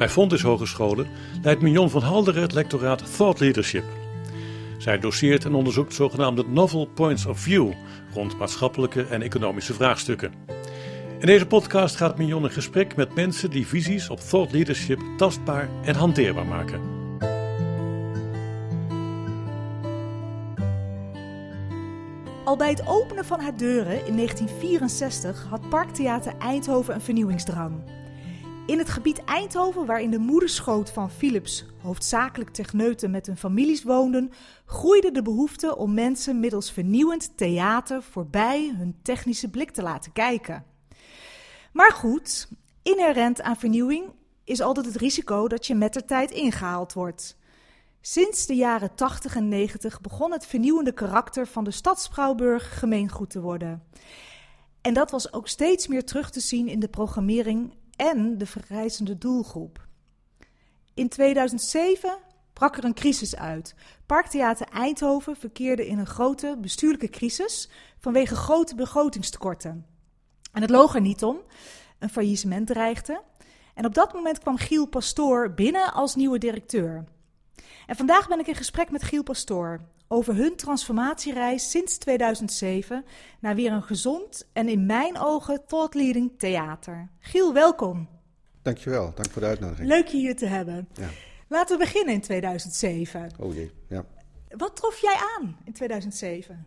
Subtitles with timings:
[0.00, 1.06] Bij Fontys Hogescholen
[1.42, 3.84] leidt Mignon van Halderen het lectoraat Thought Leadership.
[4.78, 7.72] Zij doseert en onderzoekt zogenaamde novel points of view
[8.14, 10.32] rond maatschappelijke en economische vraagstukken.
[11.18, 15.68] In deze podcast gaat Mignon in gesprek met mensen die visies op thought leadership tastbaar
[15.84, 16.80] en hanteerbaar maken.
[22.44, 27.98] Al bij het openen van haar deuren in 1964 had Parktheater Eindhoven een vernieuwingsdrang.
[28.66, 34.32] In het gebied Eindhoven, waarin de moederschoot van Philips hoofdzakelijk techneuten met hun families woonden,
[34.66, 40.64] groeide de behoefte om mensen middels vernieuwend theater voorbij hun technische blik te laten kijken.
[41.72, 42.48] Maar goed,
[42.82, 44.12] inherent aan vernieuwing
[44.44, 47.38] is altijd het risico dat je met de tijd ingehaald wordt.
[48.00, 53.40] Sinds de jaren 80 en 90 begon het vernieuwende karakter van de stadsschouwburg gemeengoed te
[53.40, 53.82] worden.
[54.80, 59.18] En dat was ook steeds meer terug te zien in de programmering en de vergrijzende
[59.18, 59.86] doelgroep.
[60.94, 62.18] In 2007
[62.52, 63.74] brak er een crisis uit.
[64.06, 69.86] Parktheater Eindhoven verkeerde in een grote bestuurlijke crisis vanwege grote begrotingstekorten.
[70.52, 71.40] En het loog er niet om.
[71.98, 73.22] Een faillissement dreigde.
[73.74, 77.04] En op dat moment kwam Giel Pastoor binnen als nieuwe directeur.
[77.86, 83.04] En vandaag ben ik in gesprek met Giel Pastoor over hun transformatiereis sinds 2007
[83.40, 87.08] naar weer een gezond en in mijn ogen thought-leading theater.
[87.20, 88.08] Giel, welkom.
[88.62, 89.88] Dankjewel, dank voor de uitnodiging.
[89.88, 90.88] Leuk je hier te hebben.
[90.94, 91.08] Ja.
[91.48, 93.30] Laten we beginnen in 2007.
[93.38, 94.04] Oh jee, ja.
[94.48, 96.66] Wat trof jij aan in 2007?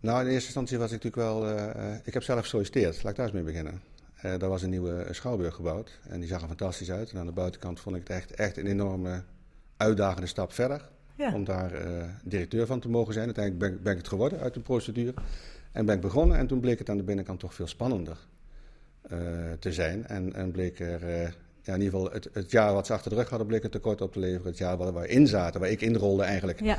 [0.00, 1.56] Nou, in eerste instantie was ik natuurlijk wel.
[1.56, 3.82] Uh, ik heb zelf gesolliciteerd, laat ik daar eens mee beginnen.
[4.24, 7.10] Uh, daar was een nieuwe schouwburg gebouwd en die zag er fantastisch uit.
[7.10, 9.22] En aan de buitenkant vond ik het echt, echt een enorme
[9.76, 10.88] uitdagende stap verder.
[11.34, 13.24] Om daar uh, directeur van te mogen zijn.
[13.24, 15.14] Uiteindelijk ben, ben, ik het geworden uit de procedure.
[15.72, 18.16] En ben ik begonnen en toen bleek het aan de binnenkant toch veel spannender
[19.58, 20.06] te zijn.
[20.06, 21.34] En, en bleek er
[21.66, 23.70] ja, in ieder geval het, het, jaar wat ze achter de rug hadden, bleek een
[23.70, 24.46] tekort op te leveren.
[24.46, 26.78] Het jaar waar, we in zaten, waar ik inrolde eigenlijk, ja.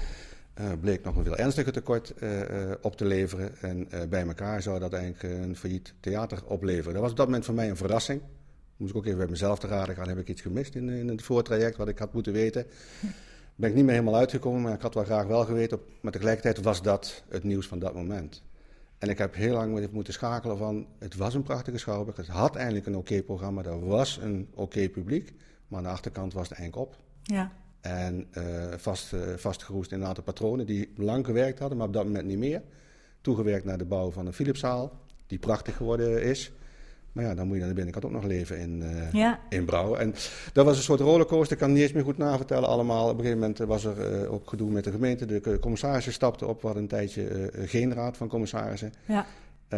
[0.59, 3.57] Uh, bleek nog een veel ernstiger tekort uh, op te leveren.
[3.62, 6.94] En bij elkaar zou dat eigenlijk een failliet theater opleveren.
[6.94, 8.22] Dat was op dat moment voor mij een verrassing.
[8.78, 11.07] Moest ik ook even bij mezelf te raden gaan, heb ik iets gemist in, in
[11.07, 12.66] het voortraject wat ik had moeten weten.
[13.56, 15.79] Ben ik niet meer helemaal uitgekomen, maar ik had wel graag wel geweten.
[16.01, 18.44] Maar tegelijkertijd was dat het nieuws van dat moment.
[18.97, 22.56] En ik heb heel lang moeten schakelen van, het was een prachtige schouwburg, het had
[22.56, 25.34] eigenlijk een oké programma, er was een oké publiek,
[25.68, 27.00] maar aan de achterkant was het eigenlijk op.
[27.22, 27.51] Ja.
[27.81, 28.43] En uh,
[28.77, 32.25] vast, uh, vastgeroest in een aantal patronen die lang gewerkt hadden, maar op dat moment
[32.25, 32.61] niet meer.
[33.21, 34.91] Toegewerkt naar de bouw van een Philipszaal,
[35.27, 36.51] die prachtig geworden is.
[37.11, 39.39] Maar ja, dan moet je aan de binnenkant ook nog leven in, uh, ja.
[39.49, 39.99] in Brouwen.
[39.99, 40.13] En
[40.53, 43.03] dat was een soort rollercoaster, ik kan het niet eens meer goed navertellen allemaal.
[43.03, 45.25] Op een gegeven moment was er uh, ook gedoe met de gemeente.
[45.25, 48.94] De commissarissen stapten op, we hadden een tijdje geen raad van commissarissen.
[49.05, 49.25] Ja.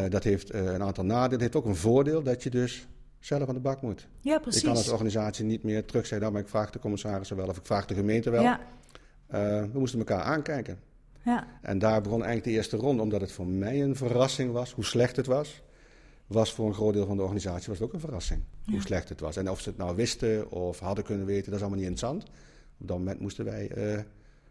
[0.09, 1.31] dat heeft een aantal nadelen.
[1.31, 2.87] Het heeft ook een voordeel dat je dus
[3.19, 4.07] zelf aan de bak moet.
[4.19, 4.61] Ja, precies.
[4.61, 7.57] Ik kan als organisatie niet meer terugzeggen, nou, maar ik vraag de commissarissen wel of
[7.57, 8.41] ik vraag de gemeente wel.
[8.41, 8.59] Ja.
[9.27, 10.79] we moesten elkaar aankijken.
[11.23, 11.47] Ja.
[11.61, 14.85] En daar begon eigenlijk de eerste ronde, omdat het voor mij een verrassing was hoe
[14.85, 15.61] slecht het was
[16.29, 18.41] was voor een groot deel van de organisatie was het ook een verrassing.
[18.65, 19.37] Hoe slecht het was.
[19.37, 22.23] En of ze het nou wisten of hadden kunnen weten, dat is allemaal niet interessant.
[22.77, 23.99] Op dat moment moesten wij uh,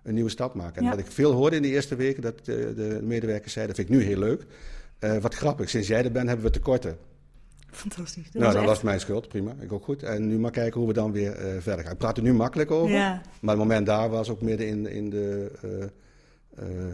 [0.02, 0.82] een nieuwe stap maken.
[0.82, 3.84] En wat ik veel hoorde in de eerste weken, dat de, de medewerkers zeiden, dat
[3.84, 4.46] vind ik nu heel leuk.
[5.00, 6.98] Uh, wat grappig, sinds jij er bent hebben we tekorten.
[7.78, 8.24] Fantastisch.
[8.24, 8.72] Dat nou, was dat echt...
[8.72, 9.54] was mijn schuld, prima.
[9.60, 10.02] Ik ook goed.
[10.02, 11.92] En nu maar kijken hoe we dan weer uh, verder gaan.
[11.92, 12.94] Ik praat er nu makkelijk over.
[12.94, 13.20] Ja.
[13.40, 15.84] Maar het moment daar was ook midden in, in de uh,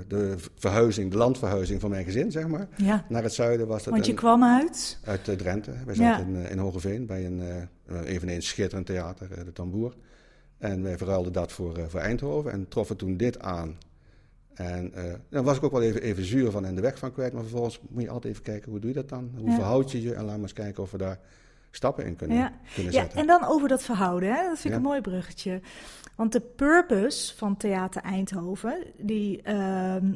[0.09, 2.69] de verhuizing, de landverhuizing van mijn gezin, zeg maar.
[2.77, 3.05] Ja.
[3.09, 3.93] Naar het zuiden was dat.
[3.93, 4.99] Want je een, kwam uit?
[5.05, 5.73] Uit Drenthe.
[5.87, 7.69] Wij zaten in, in Hogeveen bij een
[8.05, 9.95] eveneens schitterend theater, de Tamboer.
[10.59, 13.79] En wij verruilden dat voor, voor Eindhoven en troffen toen dit aan.
[14.55, 14.93] En
[15.31, 17.33] dan was ik ook wel even, even zuur van en de weg van kwijt.
[17.33, 19.31] Maar vervolgens moet je altijd even kijken, hoe doe je dat dan?
[19.37, 19.55] Hoe ja.
[19.55, 20.15] verhoud je je?
[20.15, 21.19] En laat maar eens kijken of we daar
[21.71, 22.53] stappen in kunnen, ja.
[22.75, 23.15] kunnen zetten.
[23.15, 24.43] Ja, en dan over dat verhouden, hè?
[24.49, 25.61] dat vind ik een mooi bruggetje.
[26.15, 29.55] Want de purpose van Theater Eindhoven, die uh,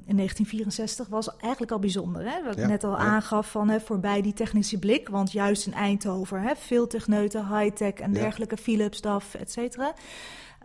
[0.06, 2.30] in 1964 was eigenlijk al bijzonder.
[2.30, 2.44] Hè?
[2.44, 5.08] Wat ik net al aangaf van hè, voorbij die technische blik.
[5.08, 9.94] Want juist in Eindhoven, hè, veel techneuten, high-tech en dergelijke, Philips, DAF, et cetera.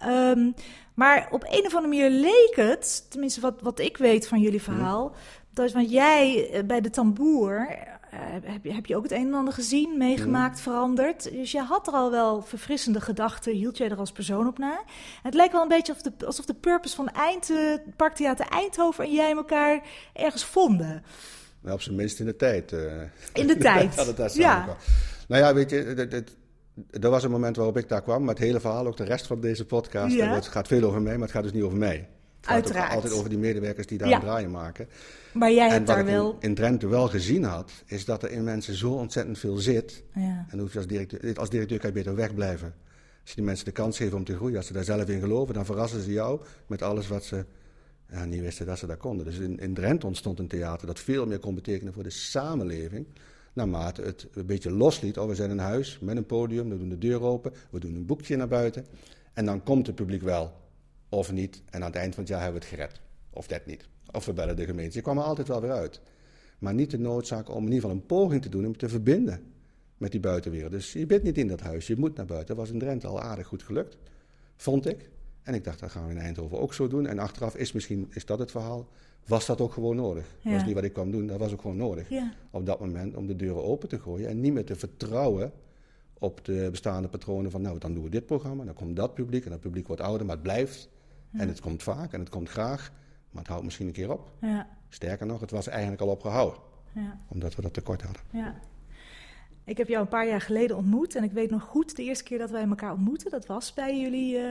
[0.07, 0.53] Um,
[0.93, 4.61] maar op een of andere manier leek het, tenminste wat, wat ik weet van jullie
[4.61, 5.15] verhaal,
[5.53, 7.67] dat is want jij eh, bij de tamboer
[8.13, 10.61] uh, heb, je, heb je ook het een en ander gezien, meegemaakt, mm.
[10.61, 11.31] veranderd.
[11.31, 14.83] Dus je had er al wel verfrissende gedachten, hield jij er als persoon op na.
[15.23, 19.03] Het lijkt wel een beetje alsof de, alsof de purpose van Eind, uh, Parktheater Eindhoven
[19.03, 19.81] en jij elkaar
[20.13, 21.03] ergens vonden.
[21.61, 22.71] Nou, op zijn minst in de tijd.
[22.71, 23.01] Uh.
[23.33, 24.13] In de tijd, ja.
[24.13, 24.77] Dat ja.
[25.27, 26.35] Nou ja, weet je, het, het,
[26.89, 29.27] er was een moment waarop ik daar kwam, maar het hele verhaal, ook de rest
[29.27, 30.33] van deze podcast, ja.
[30.33, 32.09] het gaat veel over mij, maar het gaat dus niet over mij.
[32.39, 32.85] Het Uiteraard.
[32.85, 34.15] gaat altijd over die medewerkers die daar ja.
[34.15, 34.87] een draaien maken.
[35.33, 36.31] Maar jij hebt daar wel...
[36.31, 40.03] In, in, Drenthe wel gezien had, is dat er in mensen zo ontzettend veel zit.
[40.13, 40.45] Ja.
[40.49, 42.73] En hoef je als directeur, als directeur kan je beter wegblijven.
[43.21, 45.19] Als je die mensen de kans geeft om te groeien, als ze daar zelf in
[45.19, 47.45] geloven, dan verrassen ze jou met alles wat ze
[48.11, 49.25] ja, niet wisten dat ze daar konden.
[49.25, 53.05] Dus in, in Drenthe ontstond een theater dat veel meer kon betekenen voor de samenleving.
[53.53, 55.17] Naarmate het een beetje losliet.
[55.17, 57.95] Oh, we zijn een huis met een podium, we doen de deur open, we doen
[57.95, 58.85] een boekje naar buiten.
[59.33, 60.53] En dan komt het publiek wel,
[61.09, 61.61] of niet.
[61.69, 63.01] En aan het eind van het jaar hebben we het gered.
[63.29, 63.87] Of dat niet.
[64.11, 64.97] Of we bellen de gemeente.
[64.97, 66.01] Je kwam er altijd wel weer uit.
[66.59, 69.53] Maar niet de noodzaak om in ieder geval een poging te doen om te verbinden
[69.97, 70.71] met die buitenwereld.
[70.71, 72.55] Dus je bent niet in dat huis, je moet naar buiten.
[72.55, 73.97] Dat was in Drenthe al aardig goed gelukt,
[74.55, 75.09] vond ik.
[75.43, 77.07] En ik dacht, dat gaan we in Eindhoven ook zo doen.
[77.07, 78.87] En achteraf is misschien is dat het verhaal.
[79.27, 80.25] Was dat ook gewoon nodig?
[80.43, 82.09] Dat was niet wat ik kwam doen, dat was ook gewoon nodig.
[82.09, 82.31] Ja.
[82.51, 85.51] Op dat moment om de deuren open te gooien en niet meer te vertrouwen
[86.13, 89.45] op de bestaande patronen van nou, dan doen we dit programma, dan komt dat publiek
[89.45, 90.89] en dat publiek wordt ouder, maar het blijft.
[91.31, 92.91] En het komt vaak en het komt graag,
[93.31, 94.31] maar het houdt misschien een keer op.
[94.41, 94.67] Ja.
[94.89, 96.59] Sterker nog, het was eigenlijk al opgehouden,
[96.93, 97.19] Ja.
[97.27, 98.21] omdat we dat tekort hadden.
[99.65, 102.23] Ik heb jou een paar jaar geleden ontmoet en ik weet nog goed de eerste
[102.23, 103.31] keer dat wij elkaar ontmoetten.
[103.31, 104.43] Dat was bij jullie eh,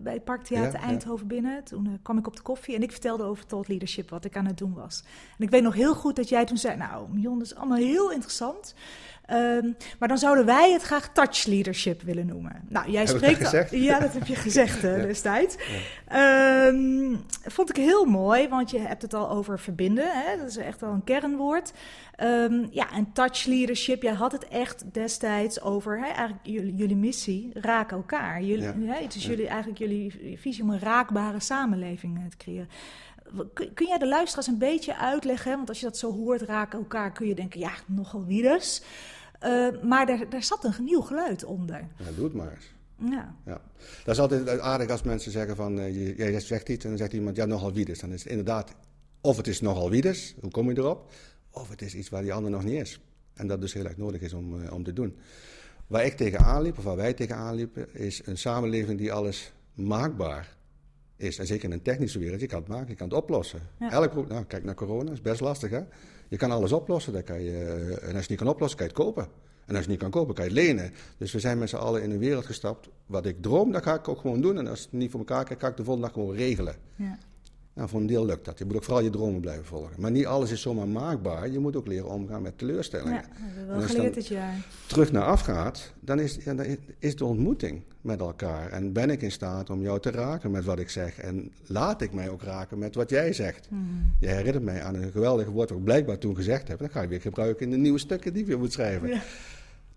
[0.00, 0.86] bij het Parktheater Ja, ja.
[0.86, 1.64] Eindhoven binnen.
[1.64, 4.36] Toen eh, kwam ik op de koffie en ik vertelde over thought leadership, wat ik
[4.36, 5.02] aan het doen was.
[5.38, 7.78] En ik weet nog heel goed dat jij toen zei, nou Mion, dat is allemaal
[7.78, 8.74] heel interessant.
[9.28, 12.62] Ehm, maar dan zouden wij het graag touch leadership willen noemen.
[12.68, 13.78] Nou, jij Heb spreekt dat al-?
[13.78, 15.02] Ja, dat heb je gezegd eh, Ja.
[15.02, 15.56] destijds.
[16.06, 17.14] Ehm,
[17.44, 20.04] vond ik heel mooi, want je hebt het al over verbinden.
[20.12, 20.36] Hè?
[20.36, 21.72] Dat is echt wel een kernwoord.
[22.16, 26.96] Ehm, ja, en touch leadership, jij had het echt destijds over hè, eigenlijk jullie, jullie
[26.96, 28.42] missie, raak elkaar.
[28.42, 28.92] Jullie, Ja.
[28.94, 32.68] hè, het is jullie, eigenlijk jullie visie om een raakbare samenleving eh, te creëren.
[33.54, 35.56] Kun, jij de luisteraars een beetje uitleggen?
[35.56, 38.82] Want als je dat zo hoort, raak elkaar, kun je denken, ja, nogal wie dus.
[39.38, 41.88] Eh, maar daar, daar zat een nieuw geluid onder.
[41.96, 42.72] Ja, doe het maar eens.
[43.10, 43.60] Ja, Ja.
[44.04, 47.12] Dat is altijd aardig als mensen zeggen van, je, jij zegt iets en dan zegt
[47.12, 47.98] iemand, ja, nogal wiedes.
[47.98, 48.74] Dan is het inderdaad,
[49.20, 51.10] of het is nogal wiedes, hoe kom je erop?
[51.50, 53.00] Of het is iets waar die ander nog niet is.
[53.34, 55.16] En dat dus heel erg nodig is om, eh, om te doen.
[55.86, 60.56] Waar ik tegenaan liep, of waar wij tegenaan liepen, is een samenleving die alles maakbaar
[61.18, 61.38] is.
[61.38, 63.60] En zeker in een technische wereld, je kan het maken, je kan het oplossen.
[63.78, 63.90] Ja.
[63.90, 65.80] Elk, nou, kijk naar corona, is best lastig hè.
[66.28, 67.58] Je kan alles oplossen, dan kan je,
[68.00, 69.22] en als je het niet kan oplossen, kan je het kopen.
[69.68, 70.92] En als je het niet kan kopen, kan je het lenen.
[71.18, 72.88] Dus we zijn met z'n allen in een wereld gestapt.
[73.06, 74.58] Wat ik droom, dat ga ik ook gewoon doen.
[74.58, 76.74] En als het niet voor elkaar krijg, ga ik de volgende dag gewoon regelen.
[76.96, 77.18] ja,
[77.78, 78.58] Nou, voor een deel lukt dat.
[78.58, 80.00] Je moet ook vooral je dromen blijven volgen.
[80.00, 81.50] Maar niet alles is zomaar maakbaar.
[81.50, 83.12] Je moet ook leren omgaan met teleurstellingen.
[83.12, 84.54] ja, dat hebben we En wel geleerd dan dit jaar.
[84.86, 88.70] terug naar afgaat, dan is, ja, dan is de ontmoeting met elkaar.
[88.70, 91.18] En ben ik in staat om jou te raken met wat ik zeg.
[91.18, 93.66] En laat ik mij ook raken met wat jij zegt.
[93.68, 94.14] Hmm.
[94.20, 96.78] Je herinnert mij aan een geweldig woord wat ik blijkbaar toen gezegd heb.
[96.78, 99.08] Dat ga ik weer gebruiken in de nieuwe stukken die ik weer moet schrijven.
[99.08, 99.22] Ja.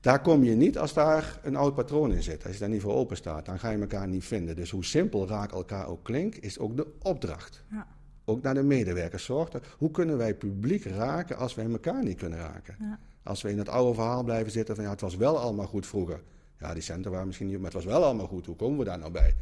[0.02, 2.44] Daar kom je niet als daar een oud patroon in zit.
[2.46, 4.56] Als je daar niet voor open staat, dan ga je elkaar niet vinden.
[4.56, 7.64] Dus hoe simpel raak elkaar ook klinkt, is ook de opdracht.
[7.72, 7.88] Ja.
[8.26, 9.54] Ook naar de medewerkers zorgt.
[9.54, 12.76] er- Hoe kunnen wij publiek raken als wij elkaar niet kunnen raken?
[12.80, 13.00] Ja.
[13.24, 15.86] Als we in het oude verhaal blijven zitten van ja, het was wel allemaal goed
[15.88, 16.22] vroeger.
[16.60, 18.46] Ja, die centen waren misschien niet, maar het was wel allemaal goed.
[18.46, 19.36] Hoe komen we daar nou bij?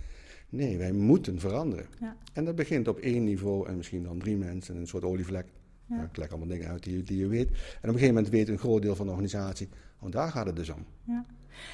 [0.50, 1.86] Nee, wij moeten veranderen.
[2.00, 2.16] Ja.
[2.34, 5.46] En dat begint op één niveau en misschien dan drie mensen, een soort olievlek.
[5.86, 6.04] Ja.
[6.04, 7.48] Ik leg allemaal dingen uit die, die je weet.
[7.48, 10.46] En op een gegeven moment weet een groot deel van de organisatie, oh, daar gaat
[10.46, 10.86] het dus om.
[11.04, 11.26] Ja.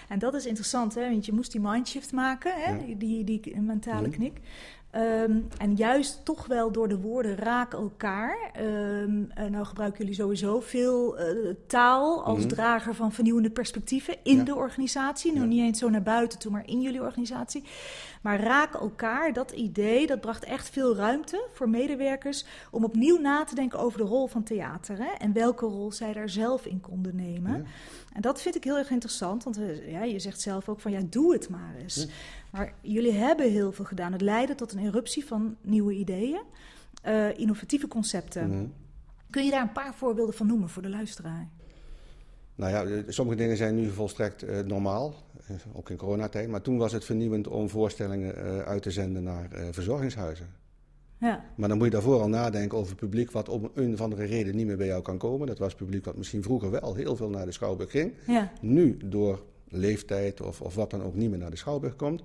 [0.08, 1.10] En dat is interessant, hè?
[1.10, 2.72] want je moest die mindshift maken, hè?
[2.74, 2.96] Ja.
[2.96, 4.16] Die, die mentale Mhm.
[4.16, 4.40] knik.
[4.96, 8.38] Ehm, en juist toch wel door de woorden raak elkaar.
[8.54, 11.36] En nou gebruiken jullie sowieso veel eh,
[11.68, 12.48] taal als Mhm.
[12.48, 14.44] drager van vernieuwende perspectieven in Ja.
[14.44, 15.34] de organisatie.
[15.36, 15.44] Ja.
[15.44, 17.64] niet eens zo naar buiten toe, maar in jullie organisatie.
[18.22, 23.44] Maar raak elkaar, dat idee, dat bracht echt veel ruimte voor medewerkers om opnieuw na
[23.44, 24.98] te denken over de rol van theater.
[24.98, 25.12] Hè?
[25.18, 27.52] En welke rol zij daar zelf in konden nemen.
[27.58, 27.64] Ja.
[28.14, 30.92] En dat vind ik heel erg interessant, want eh, ja, je zegt zelf ook van
[30.92, 32.08] ja, doe het maar eens.
[32.56, 34.12] Maar jullie hebben heel veel gedaan.
[34.12, 36.42] Het leidde tot een eruptie van nieuwe ideeën,
[37.02, 38.50] eh, innovatieve concepten.
[38.50, 38.66] Mhm.
[39.30, 41.50] Kun je daar een paar voorbeelden van noemen voor de luisteraar?
[42.56, 45.14] Nou ja, eh, sommige dingen zijn nu volstrekt eh, normaal,
[45.74, 46.50] ook in coronatijd.
[46.50, 48.36] Maar toen was het vernieuwend om voorstellingen
[48.66, 50.48] uit te zenden naar verzorgingshuizen.
[51.18, 54.26] Ja, Maar dan moet je daarvoor al nadenken over publiek wat om een of andere
[54.26, 55.48] reden niet meer bij jou kan komen.
[55.48, 58.14] Dat was publiek wat misschien vroeger wel heel veel naar de Schouwburg ging.
[58.28, 62.22] ja, Nu door leeftijd of, of wat dan ook niet meer naar de Schouwburg komt.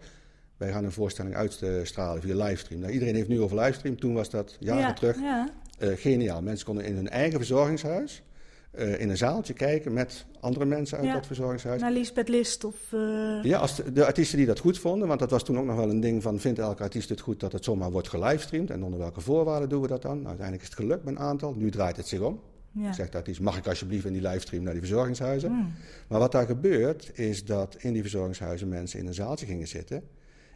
[0.57, 2.81] Wij gaan een voorstelling uitstralen via livestream.
[2.81, 3.99] Nou, iedereen heeft nu over livestream.
[3.99, 6.43] Toen was dat jaren ja, terug Ja, eh, geniaal.
[6.43, 8.23] Mensen konden in hun eigen verzorgingshuis
[8.71, 11.13] eh, in een zaaltje kijken met andere mensen uit Ja.
[11.15, 11.81] dat verzorgingshuis.
[11.81, 12.75] naar Lisbeth List of...
[12.93, 15.65] eh, Ja, als de, de artiesten die dat goed vonden, want dat was toen ook
[15.65, 18.71] nog wel een ding van vindt elke artiest het goed dat het zomaar wordt gelivestreamd
[18.71, 20.15] en onder welke voorwaarden doen we dat dan?
[20.17, 22.41] Nou, uiteindelijk is het gelukt met een aantal, nu draait het zich om.
[22.73, 22.93] Ja.
[22.93, 25.53] Zegt de artiest, mag ik alsjeblieft in die livestream naar die verzorgingshuizen?
[25.53, 25.73] Mm.
[26.09, 30.03] Maar wat daar gebeurt, is dat in die verzorgingshuizen mensen in een zaaltje gingen zitten.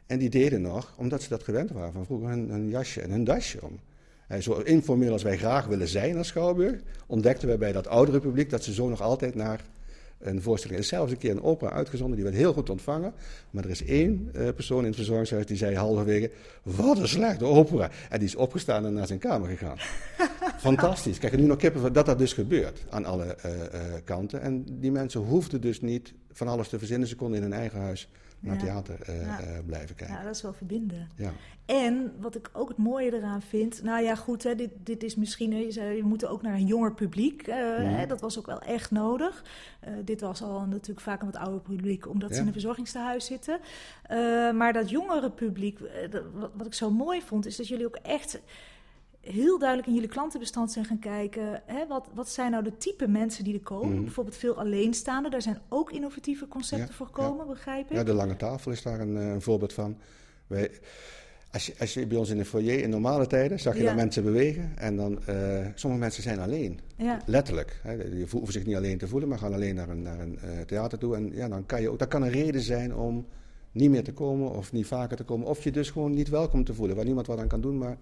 [0.06, 3.10] En die deden nog, omdat ze dat gewend waren van vroeger, hun, hun jasje en
[3.10, 3.78] hun dasje om.
[4.26, 8.20] En zo informeel als wij graag willen zijn als Schouwburg, ontdekten wij bij dat oudere
[8.20, 9.60] publiek dat ze zo nog altijd naar
[10.26, 10.78] een voorstelling.
[10.78, 13.12] Er is zelfs een keer een opera uitgezonden, die werd heel goed ontvangen.
[13.50, 16.30] Maar er is één uh, persoon in het verzorgingshuis die zei halverwege:
[16.62, 17.90] Wat een slechte opera.
[18.10, 19.76] En die is opgestaan en naar zijn kamer gegaan.
[20.58, 21.18] Fantastisch.
[21.18, 23.64] Kijk, nu nog kippen dat dat dus gebeurt aan alle uh, uh,
[24.04, 24.40] kanten.
[24.40, 27.08] En die mensen hoefden dus niet van alles te verzinnen.
[27.08, 28.08] Ze konden in hun eigen huis
[28.44, 29.40] naar theater uh, ja.
[29.40, 30.16] uh, blijven kijken.
[30.16, 31.08] Ja, dat is wel verbinden.
[31.16, 31.32] Ja.
[31.64, 35.16] En wat ik ook het mooie eraan vind, nou ja, goed, hè, dit, dit is
[35.16, 37.46] misschien, je zei, we moeten ook naar een jonger publiek.
[37.46, 37.84] Uh, mm.
[37.84, 39.44] hè, dat was ook wel echt nodig.
[40.04, 43.60] dit was al natuurlijk vaak een wat ouder publiek, omdat ze in een verzorgingstehuis zitten.
[44.56, 45.78] maar dat jongere publiek,
[46.34, 48.40] wat, wat ik zo mooi vond, is dat jullie ook echt
[49.24, 51.62] heel duidelijk in jullie klantenbestand zijn gaan kijken.
[51.66, 53.94] Hè, wat, wat zijn nou de type mensen die er komen?
[53.94, 54.02] Mhm.
[54.02, 55.30] Bijvoorbeeld veel alleenstaanden.
[55.30, 57.52] Daar zijn ook innovatieve concepten Ja, voor gekomen, ja.
[57.52, 57.96] begrijp ik?
[57.96, 59.96] Ja, de lange tafel is daar een, eh, een voorbeeld van.
[60.46, 60.70] Wij,
[61.50, 63.86] als, je, als je bij ons in de foyer in normale tijden zag je Ja.
[63.86, 64.72] dan mensen bewegen.
[64.76, 66.80] En dan, eh, sommige mensen zijn alleen.
[67.26, 67.80] Letterlijk.
[67.82, 68.10] Hè.
[68.10, 70.60] Die hoeven zich niet alleen te voelen, maar gaan alleen naar een, naar een eh,
[70.60, 71.16] theater toe.
[71.16, 73.26] En ja, dan kan je ook, dat kan een reden zijn om
[73.72, 75.46] niet meer te komen of niet vaker te komen.
[75.46, 77.78] Of je dus gewoon niet welkom te voelen, waar niemand wat aan kan doen.
[77.78, 77.96] Maar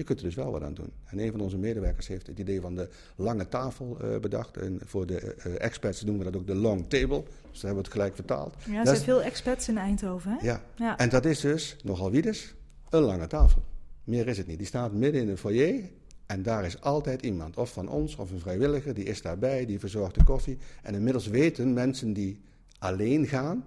[0.00, 0.92] je kunt er dus wel wat aan doen.
[1.06, 4.56] En een van onze medewerkers heeft het idee van de lange tafel eh, bedacht.
[4.56, 7.22] En voor de eh, experts noemen we dat ook de long table.
[7.22, 8.54] Dus daar hebben we het gelijk vertaald.
[8.66, 10.46] Ja, er zijn is- veel expats in Eindhoven, hè?
[10.46, 10.62] ja.
[10.76, 10.98] Ja.
[10.98, 12.54] En dat is dus, nogal wiedes,
[12.90, 13.62] een lange tafel.
[14.04, 14.58] Meer is het niet.
[14.58, 15.82] Die staat midden in een foyer.
[16.26, 19.78] En daar is altijd iemand, of van ons of een vrijwilliger, die is daarbij, die
[19.78, 20.58] verzorgt de koffie.
[20.82, 22.40] En inmiddels weten mensen die
[22.78, 23.64] alleen gaan,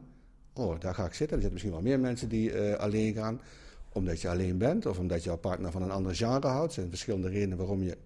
[0.53, 1.37] oh, daar ga ik zitten.
[1.37, 3.41] Er zitten misschien wel meer mensen die eh, alleen gaan,
[3.93, 6.67] omdat je alleen bent of omdat jouw partner van een ander genre houdt.
[6.67, 7.97] Er zijn verschillende redenen waarom je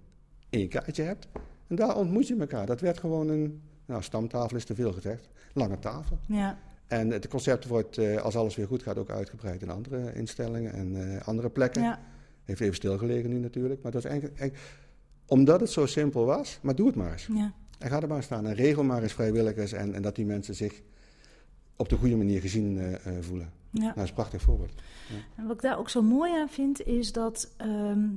[0.50, 1.28] één kaartje hebt.
[1.68, 2.66] En daar ontmoet je elkaar.
[2.66, 6.20] Dat werd gewoon een, nou, stamtafel is te veel gezegd, lange tafel.
[6.28, 6.58] Ja.
[6.88, 10.74] En het concept wordt, eh, als alles weer goed gaat, ook uitgebreid in andere instellingen
[10.74, 11.82] en eh, andere plekken.
[11.82, 12.00] ja.
[12.44, 13.82] Heeft even stilgelegen nu natuurlijk.
[13.82, 14.70] Maar dat was eigenlijk, eigenlijk-
[15.26, 17.28] omdat het zo simpel was, maar doe het maar eens.
[17.34, 17.54] ja.
[17.80, 20.56] En ga er maar staan en regel maar eens vrijwilligers en, en dat die mensen
[20.56, 20.82] zich
[21.78, 23.52] op de goede manier gezien eh, eh, voelen.
[23.72, 23.82] ja.
[23.82, 24.72] Nou, dat is een prachtig voorbeeld.
[25.36, 28.10] En wat ik daar ook zo mooi aan vind, is dat ehm,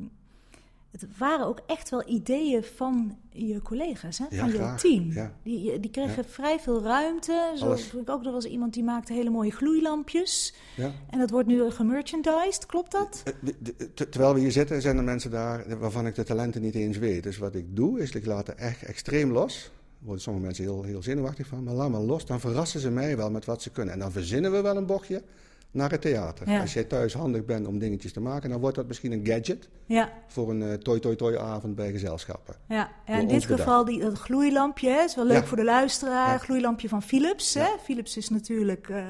[0.90, 4.24] het waren ook echt wel ideeën van je collega's, hè?
[4.30, 4.80] Van graag.
[4.80, 5.12] team.
[5.12, 5.32] Ja.
[5.42, 7.52] Die, die kregen vrij veel ruimte.
[7.56, 10.54] Zo ik ook, er was iemand die maakte hele mooie gloeilampjes.
[10.76, 10.92] Ja.
[11.10, 13.22] En dat wordt nu gemerchandised, klopt dat?
[13.24, 13.52] Eh,
[13.94, 17.22] Terwijl we hier zitten, zijn er mensen daar waarvan ik de talenten niet eens weet.
[17.22, 19.70] Dus wat ik doe, is ik laat het echt extreem los.
[20.00, 21.62] Worden sommige mensen heel, heel zenuwachtig van.
[21.62, 23.94] Maar laat maar los, dan verrassen ze mij wel met wat ze kunnen.
[23.94, 25.22] En dan verzinnen we wel een bochtje
[25.70, 26.50] naar het theater.
[26.50, 26.60] Ja.
[26.60, 29.68] Als jij thuis handig bent om dingetjes te maken, dan wordt dat misschien een gadget
[29.86, 32.54] Ja, voor een eh toi toi toi avond bij gezelschappen.
[32.68, 32.90] ja.
[33.06, 36.38] ja in dit geval die, dat gloeilampje, hè, is wel leuk voor de luisteraar.
[36.38, 37.54] Gloeilampje van Philips.
[37.54, 37.68] Hè?
[37.82, 39.04] Philips is natuurlijk, eh,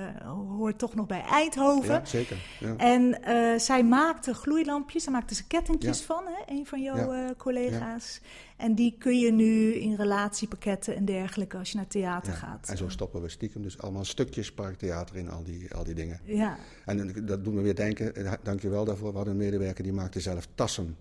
[0.56, 2.06] hoort toch nog bij Eindhoven.
[2.06, 2.37] Zeker.
[2.61, 2.76] Ja.
[2.76, 6.54] En eh, zij maakte gloeilampjes, daar maakte ze kettingjes van, hè?
[6.54, 8.20] een van jouw collega's.
[8.61, 12.38] En die kun je nu in relatiepakketten en dergelijke als je naar theater Ja.
[12.38, 12.69] gaat.
[12.69, 16.21] En zo stoppen we stiekem dus allemaal stukjes parktheater in al die, al die dingen.
[16.25, 19.40] Ja, En dat doet me weer denken, eh, dank je wel daarvoor, we hadden een
[19.40, 20.97] medewerker die maakte zelf tassen.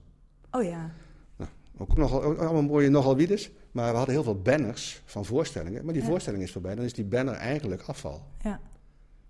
[0.51, 0.91] oh ja.
[1.35, 3.51] Nou, ook nogal, ook allemaal mooie nogal wiedes.
[3.71, 5.85] Maar we hadden heel veel banners van voorstellingen.
[5.85, 6.09] Maar die Ja.
[6.09, 8.25] voorstelling is voorbij, dan is die banner eigenlijk afval.
[8.43, 8.59] ja.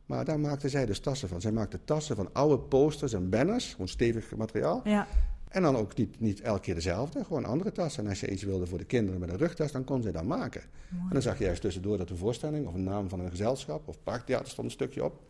[0.05, 1.41] Maar daar maakte zij dus tassen van.
[1.41, 4.81] Zij maakte tassen van oude posters en banners, gewoon stevig materiaal.
[4.83, 5.07] Ja,
[5.49, 8.03] En dan ook niet, niet elke keer dezelfde, gewoon andere tassen.
[8.03, 10.23] En als je iets wilde voor de kinderen met een rugtas, dan kon zij dat
[10.23, 10.61] maken.
[10.89, 13.87] En dan zag je juist tussendoor dat een voorstelling of een naam van een gezelschap
[13.87, 15.21] of parktheater stond een stukje op.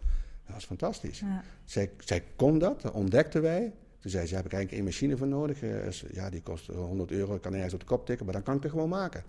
[0.45, 1.19] Dat was fantastisch.
[1.19, 1.43] ja.
[1.63, 3.73] Zij, zij kon dat, dat ontdekten wij.
[3.99, 5.61] Toen zei ze, heb ik eigenlijk één machine voor nodig.
[5.61, 8.43] Eh, Ja, die kost 100 euro, ik kan ergens op de kop tikken, maar dan
[8.43, 9.23] kan ik het gewoon maken.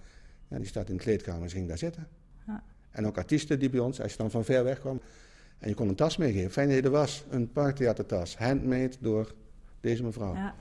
[0.49, 2.09] Ja, die staat in de kleedkamer en ze ging daar zitten.
[2.47, 2.63] Ja.
[2.91, 5.01] En ook artiesten die bij ons, als je dan van ver weg kwam,
[5.59, 6.69] en je kon een tas meegeven.
[6.85, 9.35] Er was, een parktheatertas, handmade door
[9.81, 10.35] deze mevrouw.
[10.35, 10.55] ja.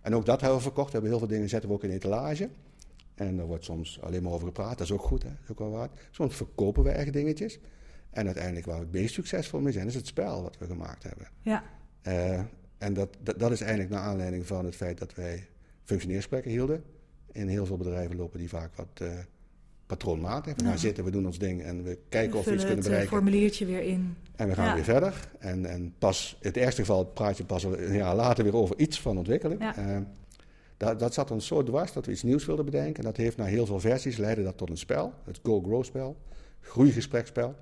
[0.00, 0.86] En ook dat hebben we verkocht.
[0.86, 2.48] We hebben heel veel dingen zetten we ook in etalage.
[3.14, 4.78] En daar wordt soms alleen maar over gepraat.
[4.78, 5.28] Dat is ook goed, hè?
[5.28, 6.00] dat is ook wel waard.
[6.10, 7.58] Soms verkopen we echt dingetjes.
[8.10, 11.02] En uiteindelijk waar we het meest succesvol mee zijn, is het spel wat we gemaakt
[11.02, 11.28] hebben.
[11.42, 11.64] ja.
[12.02, 12.40] Eh,
[12.78, 15.48] en dat, dat, dat is eigenlijk naar aanleiding van het feit dat wij
[15.84, 16.84] functioneersgesprekken hielden.
[17.32, 19.08] In heel veel bedrijven lopen die vaak wat eh
[19.88, 20.54] patroonmatig.
[20.56, 20.76] We gaan Ja.
[20.78, 23.16] zitten, we doen ons ding en we kijken of we iets kunnen het eh, bereiken.
[23.16, 24.16] formuliertje weer in.
[24.36, 24.74] En we gaan Ja.
[24.74, 25.28] weer verder.
[25.38, 28.78] En, en pas, in het ergste geval praat je pas een jaar later weer over
[28.78, 29.60] iets van ontwikkeling.
[29.60, 29.76] Ja.
[29.76, 29.96] Eh,
[30.76, 32.96] dat, dat zat ons zo dwars dat we iets nieuws wilden bedenken.
[32.96, 35.12] En dat heeft na heel veel versies leidde dat tot een spel.
[35.24, 36.16] Het Go-Grow spel.
[36.60, 37.54] Groeigesprekspel.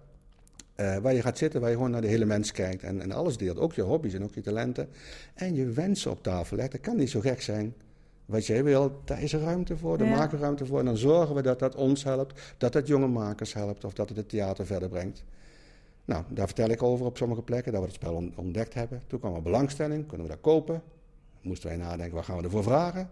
[0.75, 3.13] Eh, waar je gaat zitten, waar je gewoon naar de hele mens kijkt en, en
[3.13, 3.59] alles deelt.
[3.59, 4.89] Ook je hobby's en ook je talenten.
[5.35, 6.73] En je wensen op tafel legt.
[6.73, 7.75] Dat kan niet zo gek zijn.
[8.27, 10.17] Wat jij wil, daar is er ruimte voor, daar Ja.
[10.17, 10.79] maken we ruimte voor.
[10.79, 14.09] En dan zorgen we dat dat ons helpt, dat het jonge makers helpt of dat
[14.09, 15.25] het het theater verder brengt.
[16.05, 19.03] Nou, daar vertel ik over op sommige plekken, dat we het spel on- ontdekt hebben.
[19.07, 20.83] Toen kwam er belangstelling, kunnen we dat kopen?
[21.41, 23.11] Moesten wij nadenken, wat gaan we ervoor vragen?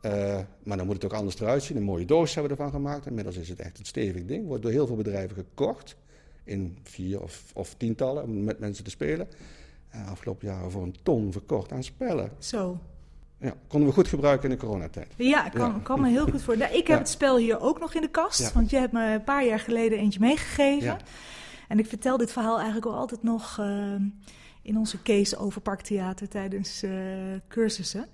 [0.00, 1.76] Eh, maar dan moet het ook anders eruit zien.
[1.76, 3.06] Een mooie doos hebben we ervan gemaakt.
[3.06, 4.46] Inmiddels is het echt een stevig ding.
[4.46, 5.96] Wordt door heel veel bedrijven gekocht.
[6.44, 9.28] In vier of, of tientallen om met mensen te spelen.
[9.88, 12.30] En afgelopen jaren voor een ton verkocht aan spellen.
[12.38, 12.78] Zo.
[13.40, 15.12] Ja, konden we goed gebruiken in de coronatijd.
[15.16, 15.80] Ja, ik kan, Ja.
[15.82, 16.56] kan me heel goed voor.
[16.56, 16.98] Nou, ik heb Ja.
[16.98, 18.52] het spel hier ook nog in de kast.
[18.52, 20.98] Want je hebt me een paar jaar geleden eentje meegegeven.
[21.68, 23.94] En ik vertel dit verhaal eigenlijk ook altijd nog eh,
[24.62, 26.90] in onze case over parktheater tijdens eh,
[27.48, 28.06] cursussen.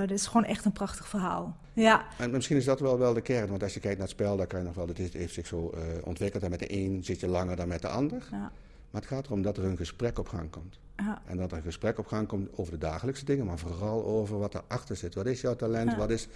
[0.00, 1.56] Dit is gewoon echt een prachtig verhaal.
[1.72, 3.48] Ja, En misschien is dat wel, wel de kern.
[3.48, 4.86] Want als je kijkt naar het spel, dan kan je nog wel...
[4.88, 6.42] Het heeft zich zo eh, ontwikkeld.
[6.42, 8.28] En met de een zit je langer dan met de ander.
[8.30, 8.52] ja,
[8.94, 10.78] Maar het gaat erom dat er een gesprek op gang komt.
[10.96, 14.04] ja, En dat er een gesprek op gang komt over de dagelijkse dingen, maar vooral
[14.04, 15.14] over wat erachter zit.
[15.14, 15.90] Wat is jouw talent?
[15.90, 15.96] Ja.
[15.96, 16.28] Wat, is,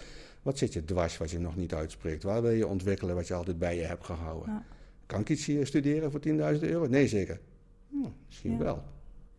[0.43, 2.23] wat zit je dwars wat je nog niet uitspreekt?
[2.23, 4.53] Waar wil je ontwikkelen wat je altijd bij je hebt gehouden?
[4.53, 4.63] Ja.
[5.07, 6.87] Kan ik iets hier studeren voor 10.000 euro?
[6.87, 7.41] Nee, zeker.
[7.89, 7.97] Hm,
[8.27, 8.59] misschien Ja.
[8.59, 8.83] wel.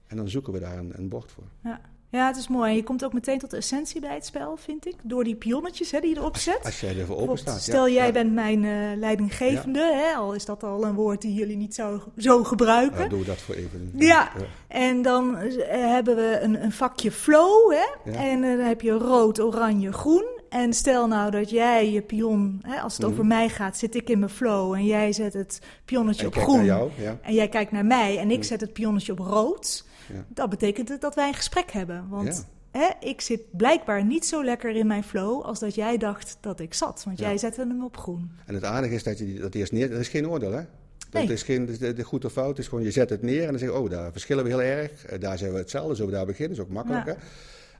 [0.08, 1.48] En dan zoeken we daar een, een bocht voor.
[1.64, 1.82] ja.
[2.12, 2.70] Ja, het is mooi.
[2.70, 4.96] En je komt ook meteen tot de essentie bij het spel, vind ik.
[5.04, 6.60] Door die pionnetjes hè, die je erop zet.
[6.64, 7.62] Als jij er voor open staat.
[7.62, 8.12] Stel, ja, jij ja.
[8.12, 12.02] bent mijn eh, leidinggevende, hè, al is dat al een woord die jullie niet zo,
[12.18, 12.98] zo gebruiken.
[12.98, 13.92] Nou, doe dat voor even.
[13.96, 14.32] Ja.
[14.68, 18.12] En dan eh, hebben we een, een vakje flow, hè?
[18.12, 20.26] En eh, dan heb je rood, oranje, groen.
[20.50, 23.12] En stel nou dat jij je pion, hè, als het Mhm.
[23.12, 26.56] over mij gaat, zit ik in mijn flow en jij zet het pionnetje op groen.
[26.56, 26.90] naar jou.
[26.98, 27.18] Ja.
[27.22, 28.48] En jij kijkt naar mij en ik Mhm.
[28.48, 29.88] zet het pionnetje op rood.
[30.14, 30.26] Ja.
[30.28, 32.08] Dat betekent het dat wij een gesprek hebben.
[32.10, 32.80] Want Ja.
[32.80, 36.60] hè, ik zit blijkbaar niet zo lekker in mijn flow als dat jij dacht dat
[36.60, 37.02] ik zat.
[37.06, 37.28] Want Ja.
[37.28, 38.32] jij zette hem op groen.
[38.46, 39.90] En het aardige is dat je dat eerst neer...
[39.90, 40.62] Dat is geen oordeel, hè?
[41.10, 41.32] Dat Nee.
[41.34, 42.50] is geen de, de goed of fout.
[42.50, 44.50] Het is gewoon, je zet het neer en dan zeg je, oh, daar verschillen we
[44.50, 45.06] heel erg.
[45.06, 46.58] Eh, Daar zijn we hetzelfde, zullen we daar beginnen?
[46.58, 47.18] Dat is ook makkelijker.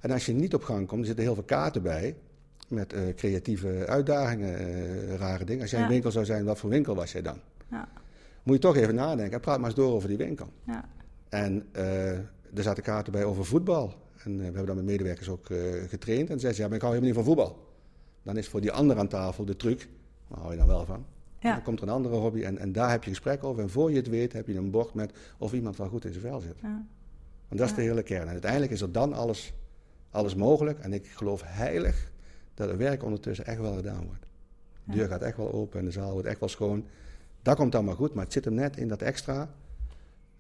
[0.02, 2.16] En als je niet op gang komt, er zitten heel veel kaarten bij.
[2.68, 5.62] Met eh, creatieve uitdagingen, eh, rare dingen.
[5.62, 5.86] Als jij Ja.
[5.86, 7.38] een winkel zou zijn, wat voor winkel was jij dan?
[7.72, 7.88] Ja.
[8.44, 9.34] Moet je toch even nadenken.
[9.34, 10.48] En praat maar eens door over die winkel.
[10.66, 10.86] Ja.
[11.30, 12.12] En eh,
[12.54, 13.94] er zaten kaarten bij over voetbal.
[14.24, 15.58] En eh, we hebben dan met medewerkers ook eh,
[15.88, 16.30] getraind.
[16.30, 17.68] En zeiden ze, ja, maar ik hou helemaal niet van voetbal.
[18.24, 19.90] Dan is voor die ander aan tafel de truc,
[20.28, 21.06] waar hou je dan wel van?
[21.40, 21.54] Ja.
[21.54, 23.64] Dan komt er een andere hobby en, en daar heb je gesprek over.
[23.64, 26.12] En voor je het weet heb je een bord met of iemand wel goed in
[26.12, 26.56] zijn vel zit.
[26.62, 26.86] Ja.
[27.48, 28.22] Want dat is de hele kern.
[28.22, 29.54] En uiteindelijk is er dan alles,
[30.10, 30.80] alles mogelijk.
[30.80, 32.12] En ik geloof heilig
[32.54, 34.26] dat het werk ondertussen echt wel gedaan wordt.
[34.84, 36.86] De deur gaat echt wel open en de zaal wordt echt wel schoon.
[37.42, 39.50] Dat komt allemaal goed, maar het zit hem net in dat extra.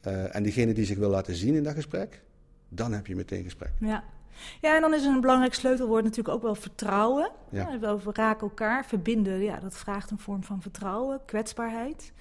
[0.02, 2.22] Eh, en diegene die zich wil laten zien in dat gesprek,
[2.70, 3.72] dan heb je meteen gesprek.
[3.80, 4.04] Ja.
[4.62, 7.32] ja, en dan is een belangrijk sleutelwoord natuurlijk ook wel vertrouwen.
[7.50, 7.70] Ja.
[7.82, 7.98] Ja.
[7.98, 12.12] we raken elkaar, verbinden, ja, dat vraagt een vorm van vertrouwen, kwetsbaarheid.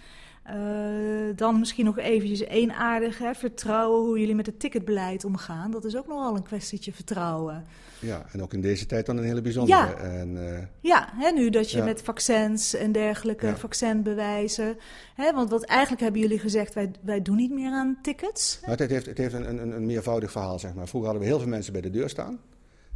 [0.49, 5.71] Eh, dan misschien nog eventjes één aardig, hè, vertrouwen hoe jullie met het ticketbeleid omgaan.
[5.71, 7.65] Dat is ook nogal een kwestietje vertrouwen.
[8.01, 9.79] Ja, en ook in deze tijd dan een hele bijzondere.
[9.79, 9.95] Ja.
[9.97, 11.85] En, eh, Ja, hè, nu dat je Ja.
[11.85, 13.57] met vaccins en dergelijke, Ja.
[13.57, 14.77] vaccinbewijzen.
[15.15, 18.59] Hè, want wat eigenlijk hebben jullie gezegd, wij, wij doen niet meer aan tickets.
[18.67, 20.89] Maar het heeft, het heeft een, een, een meervoudig verhaal, zeg maar.
[20.89, 22.39] Vroeger hadden we heel veel mensen bij de deur staan.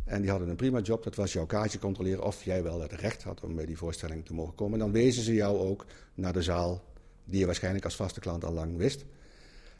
[0.04, 1.04] En die hadden een prima job.
[1.04, 4.24] Dat was jouw kaartje controleren of jij wel het recht had om bij die voorstelling
[4.24, 4.72] te mogen komen.
[4.72, 6.82] En dan wezen ze jou ook naar de zaal,
[7.24, 9.04] die je waarschijnlijk als vaste klant al lang wist.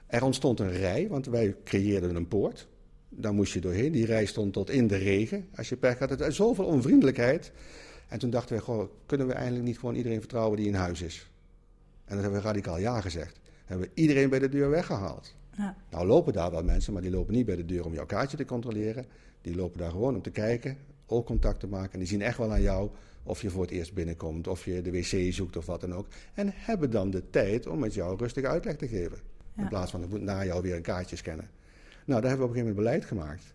[0.07, 2.69] Er ontstond een rij, want wij creëerden een poort.
[3.09, 3.93] Daar moest je doorheen.
[3.93, 5.49] Die rij stond tot in de regen.
[5.57, 7.53] Als je pech had, het is zoveel onvriendelijkheid.
[8.09, 11.03] En toen dachten we, goh, kunnen we eigenlijk niet gewoon iedereen vertrouwen die in huis
[11.03, 11.31] is?
[12.05, 13.41] En dat hebben we radicaal ja gezegd.
[13.65, 15.35] Hebben we iedereen bij de deur weggehaald.
[15.57, 15.77] Ja.
[15.91, 18.37] Nou lopen daar wel mensen, maar die lopen niet bij de deur om jouw kaartje
[18.37, 19.07] te controleren.
[19.41, 20.77] Die lopen daar gewoon om te kijken,
[21.13, 21.93] oogcontact te maken.
[21.93, 22.91] En die zien echt wel aan jou
[23.23, 26.07] of je voor het eerst binnenkomt, of je de wc zoekt of wat dan ook.
[26.35, 29.19] En hebben dan de tijd om met jou rustig uitleg te geven.
[29.57, 29.63] Ja.
[29.63, 31.51] In plaats van, ik moet na jou weer een kaartje scannen.
[32.05, 33.55] Nou, daar hebben we op een gegeven moment beleid gemaakt.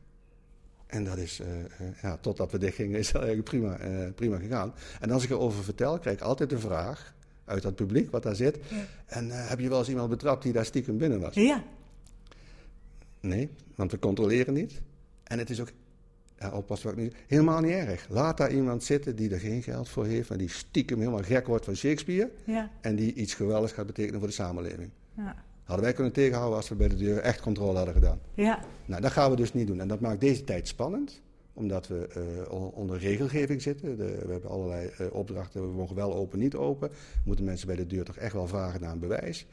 [0.87, 1.69] En dat is, eh, eh,
[2.01, 4.73] ja, totdat we dichtgingen, is dat eigenlijk prima, eh, prima gegaan.
[4.99, 7.15] En als ik erover vertel, krijg ik altijd de vraag
[7.45, 8.59] uit dat publiek wat daar zit.
[8.69, 8.85] Ja.
[9.05, 11.33] En heb je wel eens iemand betrapt die daar stiekem binnen was?
[11.35, 11.63] Ja,
[13.19, 14.81] Nee, want we controleren niet.
[15.23, 15.71] En het is ook,
[16.39, 18.07] ja, oppas wat ik nu, helemaal niet erg.
[18.09, 21.47] Laat daar iemand zitten die er geen geld voor heeft en die stiekem helemaal gek
[21.47, 24.89] wordt van Shakespeare ja, en die iets geweldigs gaat betekenen voor de samenleving.
[25.13, 25.35] ja.
[25.63, 28.19] Hadden wij kunnen tegenhouden als we bij de deur echt controle hadden gedaan.
[28.33, 28.59] ja.
[28.85, 29.79] Nou, dat gaan we dus niet doen.
[29.79, 31.21] En dat maakt deze tijd spannend,
[31.53, 33.97] omdat we eh, on- onder regelgeving zitten.
[33.97, 36.89] De- we hebben allerlei eh, opdrachten, we mogen wel open, niet open.
[37.25, 39.45] Moeten mensen bij de deur toch echt wel vragen naar een bewijs.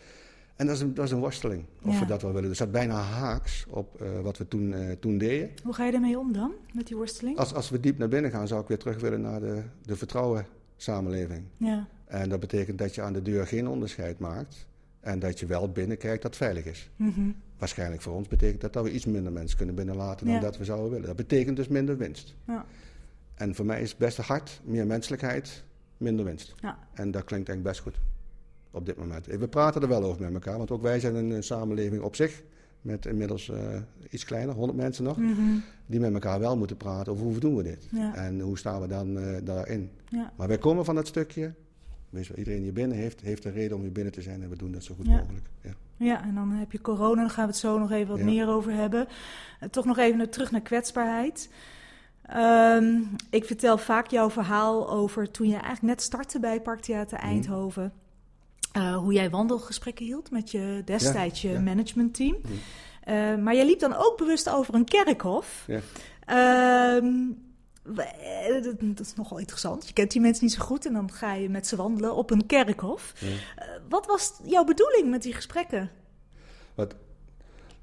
[0.57, 1.99] En dat is een, dat is een worsteling, of Ja.
[2.01, 2.49] we dat wel willen.
[2.49, 5.51] Dus dat bijna haaks op eh, wat we toen, eh, toen deden.
[5.63, 7.39] Hoe ga je daarmee om dan, met die worsteling?
[7.39, 9.97] Als, als we diep naar binnen gaan, zou ik weer terug willen naar de, de
[9.97, 11.45] vertrouwen samenleving.
[11.57, 14.67] Ja, En dat betekent dat je aan de deur geen onderscheid maakt.
[15.01, 16.91] En dat je wel binnenkijkt dat veilig is.
[16.97, 17.31] mhm.
[17.59, 20.41] Waarschijnlijk voor ons betekent dat dat we iets minder mensen kunnen binnenlaten dan Ja.
[20.41, 21.07] dat we zouden willen.
[21.07, 22.35] Dat betekent dus minder winst.
[22.47, 22.65] ja,
[23.35, 25.65] En voor mij is het beste hard, meer menselijkheid,
[25.97, 26.55] minder winst.
[26.61, 26.79] ja.
[26.95, 28.01] En dat klinkt eigenlijk best goed
[28.75, 29.27] op dit moment.
[29.27, 32.17] We praten er wel over met elkaar, want ook wij zijn een, eh, samenleving op
[32.17, 32.43] zich
[32.81, 33.57] met inmiddels uh,
[34.11, 35.41] iets kleiner, 100 mensen nog, Mhm.
[35.87, 38.15] die met elkaar wel moeten praten over hoe doen we dit Ja.
[38.15, 39.91] en hoe staan we dan eh, daarin.
[40.09, 40.33] Ja.
[40.37, 41.53] Maar wij komen van dat stukje,
[42.11, 44.43] wees wel, iedereen die hier binnen heeft, heeft een reden om hier binnen te zijn
[44.43, 45.17] en we doen dat zo goed Ja.
[45.17, 45.47] mogelijk.
[45.61, 45.71] Ja.
[45.97, 48.49] Ja, en dan heb je corona, daar gaan we het zo nog even wat meer
[48.49, 49.07] over hebben.
[49.61, 51.49] Eh, toch nog even terug naar kwetsbaarheid.
[52.23, 57.27] Ehm, ik vertel vaak jouw verhaal over toen je eigenlijk net startte bij Parktheater Mhm.
[57.27, 57.93] Eindhoven.
[58.75, 61.61] Eh, hoe jij wandelgesprekken hield met je destijds je ja.
[61.61, 62.37] managementteam.
[63.03, 65.65] Eh, maar jij liep dan ook bewust over een kerkhof.
[65.67, 65.81] Ja.
[66.25, 67.15] Ehm,
[67.97, 69.87] eh, dat, is nogal interessant.
[69.87, 72.31] Je kent die mensen niet zo goed en dan ga je met ze wandelen op
[72.31, 73.15] een kerkhof.
[73.89, 75.91] Wat was jouw bedoeling met die gesprekken?
[76.75, 76.95] Wat,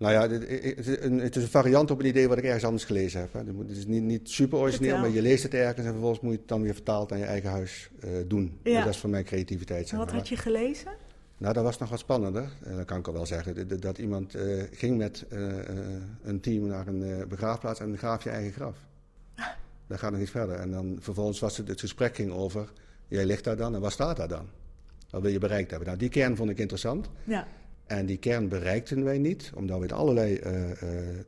[0.02, 2.64] nou ja, het is, een, het is een variant op een idee wat ik ergens
[2.64, 3.34] anders gelezen heb.
[3.34, 3.40] Hè.
[3.68, 6.38] Het is niet, niet super origineel, maar je leest het ergens en vervolgens moet je
[6.40, 8.60] het dan weer vertaald aan je eigen huis eh, doen.
[8.64, 8.84] Ja.
[8.84, 9.88] Dat is voor mij creativiteit.
[9.88, 10.92] Zeg Wat had je gelezen?
[11.38, 12.50] Nou, dat was nog wat spannender.
[12.64, 15.60] En dan kan ik al wel zeggen dat, dat- dat iemand eh, ging met eh,
[15.60, 15.78] eh,
[16.24, 18.78] een team naar een eh, begraafplaats en graaf je eigen graf.
[19.88, 20.56] Dat gaat nog iets verder.
[20.56, 22.72] En dan vervolgens was het, het gesprek ging over,
[23.08, 24.46] jij ligt daar dan en wat staat daar dan?
[25.10, 25.88] Wat wil je bereikt hebben?
[25.88, 27.10] Nou, die kern vond ik interessant.
[27.24, 27.48] Ja.
[27.86, 30.78] En die kern bereikten wij niet, omdat we in allerlei eh, eh,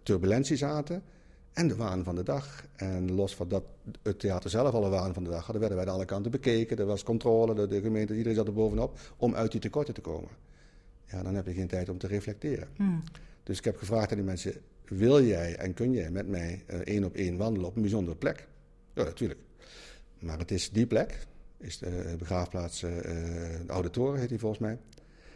[0.04, 1.04] turbulentie zaten.
[1.54, 2.66] En de waan van de dag.
[2.76, 3.63] En los van dat
[4.02, 6.32] het theater zelf al een waan van de dag hadden, werden wij aan alle kanten
[6.32, 6.78] bekeken.
[6.78, 10.02] Er was controle, de, de gemeente, iedereen zat er bovenop, om uit die tekorten te
[10.02, 10.30] komen.
[11.06, 12.68] Ja, dan heb je geen tijd om te reflecteren.
[12.76, 13.04] Hmm.
[13.44, 14.54] Dus ik heb gevraagd aan die mensen,
[14.88, 18.18] wil jij en kun jij met mij eh, één op één wandelen op een bijzondere
[18.18, 18.48] plek?
[18.94, 19.39] Ja, natuurlijk.
[20.20, 21.26] Maar het is die plek,
[21.58, 24.78] is de begraafplaats, de Oude Toren heet die volgens mij.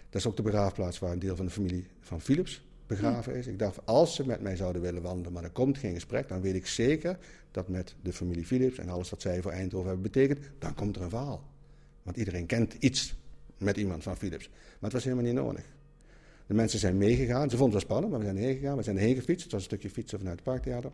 [0.09, 3.47] Dat is ook de begraafplaats waar een deel van de familie van Philips begraven is.
[3.47, 6.41] Ik dacht, als ze met mij zouden willen wandelen, maar er komt geen gesprek, dan
[6.41, 7.17] weet ik zeker
[7.51, 10.95] dat met de familie Philips en alles wat zij voor Eindhoven hebben betekend, dan komt
[10.95, 11.43] er een verhaal.
[12.03, 13.15] Want iedereen kent iets
[13.57, 14.49] met iemand van Philips.
[14.49, 15.65] Maar het was helemaal niet nodig.
[16.47, 17.49] De mensen zijn meegegaan.
[17.49, 18.77] Ze vonden het wel spannend, maar we zijn erheen gegaan.
[18.77, 19.43] We zijn erheen gefietst.
[19.43, 20.91] Het was een stukje fietsen vanuit het parktheater.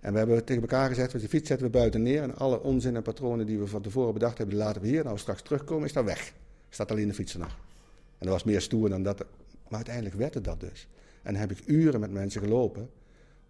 [0.00, 2.22] En we hebben tegen elkaar gezegd, de fiets zetten we buiten neer.
[2.22, 5.02] En alle onzin en patronen die we van tevoren bedacht hebben, die laten we hier.
[5.02, 6.32] Als we straks terugkomen, is dat weg.
[6.68, 7.58] Staat alleen de fietsen nog.
[8.18, 9.18] En dat was meer stoer dan dat.
[9.62, 10.88] Maar uiteindelijk werd het dat dus.
[11.22, 12.90] En dan heb ik uren met mensen gelopen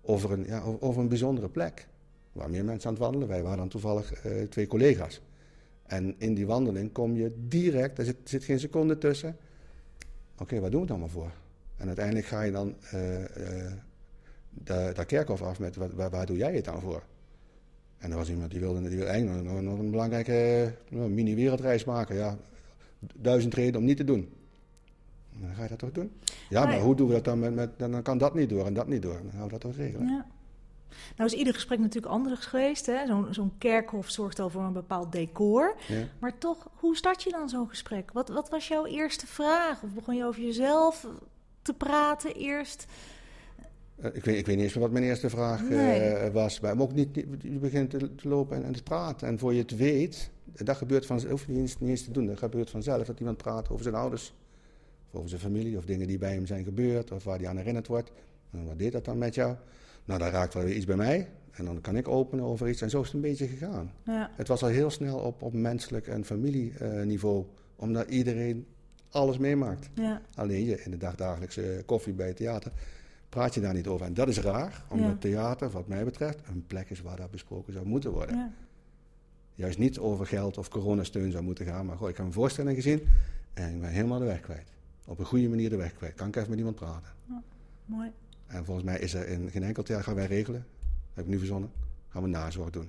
[0.00, 1.88] over een, ja, over- een bijzondere plek.
[2.32, 3.28] Waren meer mensen aan het wandelen.
[3.28, 5.20] Wij waren dan toevallig eh, twee collega's.
[5.82, 9.36] En in die wandeling kom je direct, er zit, geen seconde tussen.
[10.38, 11.32] Oké, waar doen we het allemaal voor?
[11.76, 13.24] En uiteindelijk ga je dan eh
[14.64, 17.02] de- dat kerkhof af met waar, waar doe jij het dan voor?
[17.98, 22.16] En er was iemand die wilde, die wilde eigenlijk nog, een belangrijke mini-wereldreis maken.
[22.16, 22.38] Ja,
[23.14, 24.28] duizend redenen om niet te doen.
[25.40, 26.12] Dan ga je dat toch doen?
[26.48, 27.38] Ja, Maar- maar hoe doen we dat dan?
[27.38, 29.20] Met, met, dan kan dat niet door en dat niet door.
[29.22, 30.08] Dan gaan we dat toch regelen?
[30.08, 30.26] Ja.
[31.16, 32.86] Nou is ieder gesprek natuurlijk anders geweest.
[32.86, 32.98] hè?
[33.30, 35.74] Zo'n kerkhof zorgt al voor een bepaald decor.
[35.88, 36.04] Ja.
[36.18, 38.12] Maar toch, hoe start je dan zo'n gesprek?
[38.12, 39.82] Wat, wat was jouw eerste vraag?
[39.82, 41.06] Of begon je over jezelf
[41.62, 42.86] te praten eerst?
[43.96, 46.30] Eh, ik, weet, ik weet niet eens wat mijn eerste vraag Nee.
[46.30, 46.60] was.
[46.60, 49.28] Maar ook niet, niet- je begint te, te lopen en, en te praten.
[49.28, 52.10] En voor je het weet, dat gebeurt vanzelf, hoef je niet eens, niet eens te
[52.10, 52.26] doen.
[52.26, 54.34] Dat gebeurt vanzelf dat iemand praat over zijn ouders.
[55.10, 57.56] Of over zijn familie, of dingen die bij hem zijn gebeurd, of waar hij aan
[57.56, 58.10] herinnerd wordt.
[58.50, 59.56] En wat deed dat dan met jou?
[60.04, 61.28] Nou, dan raakt wel weer iets bij mij.
[61.50, 62.80] En dan kan ik openen over iets.
[62.82, 63.92] En zo is het een beetje gegaan.
[64.04, 64.30] Ja.
[64.36, 67.44] Het was al heel snel op, op menselijk en familieniveau.
[67.76, 68.66] omdat iedereen
[69.10, 69.88] alles meemaakt.
[69.94, 70.22] Ja.
[70.34, 72.72] Alleen je in de dagdagelijkse koffie bij het theater
[73.28, 74.06] praat je daar niet over.
[74.06, 75.16] En dat is raar, omdat Ja.
[75.18, 78.36] theater, wat mij betreft, een plek is waar dat besproken zou moeten worden.
[78.36, 78.52] Ja.
[79.54, 81.86] Juist niet over geld of coronasteun zou moeten gaan.
[81.86, 83.00] Maar goh, ik heb een voorstelling gezien
[83.54, 84.68] en ik ben helemaal de weg kwijt.
[85.08, 86.14] Op een goede manier de weg kwijt.
[86.14, 87.10] Kan ik even met iemand praten?
[87.84, 88.10] Mooi.
[88.46, 90.66] En volgens mij is er in geen enkel theater, gaan wij regelen,
[91.14, 91.70] heb ik nu verzonnen,
[92.08, 92.88] gaan we nazorg doen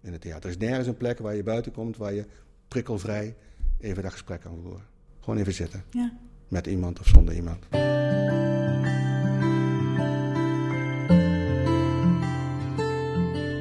[0.00, 0.44] in het theater.
[0.44, 2.24] Er is nergens een plek waar je buiten komt, waar je
[2.68, 3.36] prikkelvrij
[3.78, 4.82] even dat gesprek kan voeren.
[5.20, 6.12] Gewoon even zitten, Ja.
[6.48, 7.64] met iemand of zonder iemand.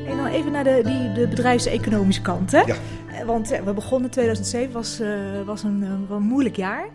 [0.10, 2.51] En dan even naar de, die, de bedrijfseconomische kant.
[2.51, 2.62] Hè?
[2.62, 2.75] Ja.
[3.25, 6.89] Want eh, we begonnen 2007, was, eh, was een, eh, wel een moeilijk jaar.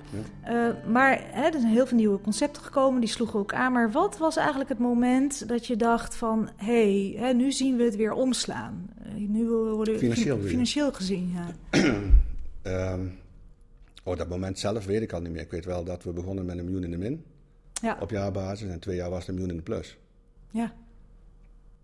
[0.87, 3.73] Maar hè, er zijn heel veel nieuwe concepten gekomen, die sloegen ook aan.
[3.73, 6.49] Maar wat was eigenlijk het moment dat je dacht van...
[6.57, 8.91] hé, hey, hè, nu zien we het weer omslaan.
[9.17, 11.47] Nu worden Financieel financieel gezien, ja.
[12.63, 13.01] Ehm,
[14.03, 15.41] oh, dat moment zelf weet ik al niet meer.
[15.41, 17.25] Ik weet wel dat we begonnen met een miljoen in de min
[17.73, 18.71] Ja, op jaarbasis.
[18.71, 19.99] En twee jaar was het een miljoen in de plus.
[20.51, 20.73] ja,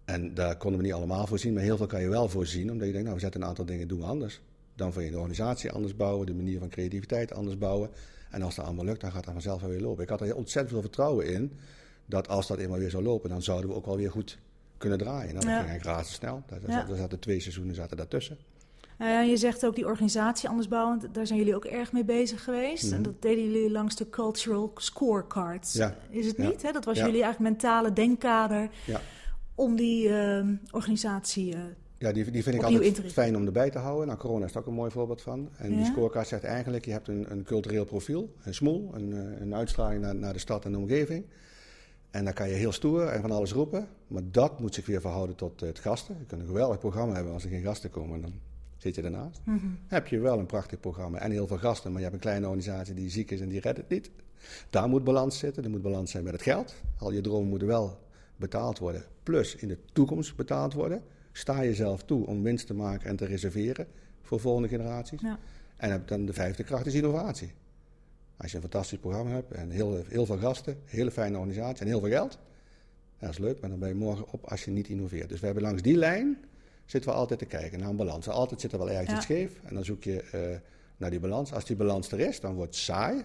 [0.09, 2.71] En daar konden we niet allemaal voorzien, maar heel veel kan je wel voorzien.
[2.71, 4.41] Omdat je denkt, nou we zetten een aantal dingen doen we anders.
[4.75, 7.91] Dan wil je de organisatie anders bouwen, de manier van creativiteit anders bouwen.
[8.31, 10.03] En als dat allemaal lukt, dan gaat dat vanzelf wel weer lopen.
[10.03, 11.53] Ik had er ontzettend veel vertrouwen in
[12.07, 14.39] dat als dat eenmaal weer zou lopen, dan zouden we ook wel weer goed
[14.79, 15.35] kunnen draaien.
[15.35, 15.57] Nou, dat Ja.
[15.59, 16.43] ging eigenlijk razendsnel.
[16.47, 16.75] Daar, daar Ja.
[16.75, 18.37] zaten- daar zaten twee seizoenen zaten daartussen.
[18.99, 22.85] Uh, je zegt ook die organisatie andersbouwend, daar zijn jullie ook erg mee bezig geweest.
[22.85, 22.95] Mhm.
[22.95, 25.73] En dat deden jullie langs de cultural scorecards.
[25.73, 25.97] Ja.
[26.11, 26.63] Is het niet?
[26.63, 26.73] Hè?
[26.73, 29.01] Dat was jullie eigenlijk mentale denkkader Ja.
[29.59, 31.55] Om die ehm, organisatie...
[31.55, 31.61] eh,
[31.99, 34.07] Ja, die, die vind ik altijd fijn om erbij te houden.
[34.07, 35.49] Nou, corona is daar ook een mooi voorbeeld van.
[35.57, 35.85] En die Ja.
[35.85, 40.03] scorecard zegt eigenlijk, je hebt een, een cultureel profiel, een smoel, een, eh, een uitstraling
[40.03, 41.25] naar, naar de stad en de omgeving.
[42.11, 45.01] En dan kan je heel stoer en van alles roepen, maar dat moet zich weer
[45.01, 46.17] verhouden tot eh, het gasten.
[46.19, 48.33] Je kunt een geweldig programma hebben als er geen gasten komen, dan
[48.77, 49.41] zit je ernaast.
[49.45, 49.67] mhm.
[49.87, 52.47] Heb je wel een prachtig programma en heel veel gasten, maar je hebt een kleine
[52.47, 54.11] organisatie die ziek is en die redt het niet.
[54.71, 56.75] Daar moet balans zitten, er moet balans zijn met het geld.
[56.99, 57.99] Al je dromen moeten wel
[58.39, 61.03] betaald worden, plus in de toekomst betaald worden.
[61.33, 63.87] Sta jezelf toe om winst te maken en te reserveren
[64.23, 65.21] voor volgende generaties.
[65.21, 65.39] Ja.
[65.77, 67.53] En dan de vijfde kracht is innovatie.
[68.37, 71.87] Als je een fantastisch programma hebt en heel, heel veel gasten, hele fijne organisatie en
[71.87, 72.39] heel veel geld,
[73.19, 75.29] dat is leuk, maar dan ben je morgen op als je niet innoveert.
[75.29, 76.39] Dus we hebben langs die lijn
[76.85, 78.29] zitten we altijd te kijken naar een balans.
[78.29, 79.17] Altijd zit er wel ergens Ja.
[79.17, 80.41] iets scheef en dan zoek je eh,
[80.97, 81.53] naar die balans.
[81.53, 83.25] Als die balans er is, dan wordt het saai.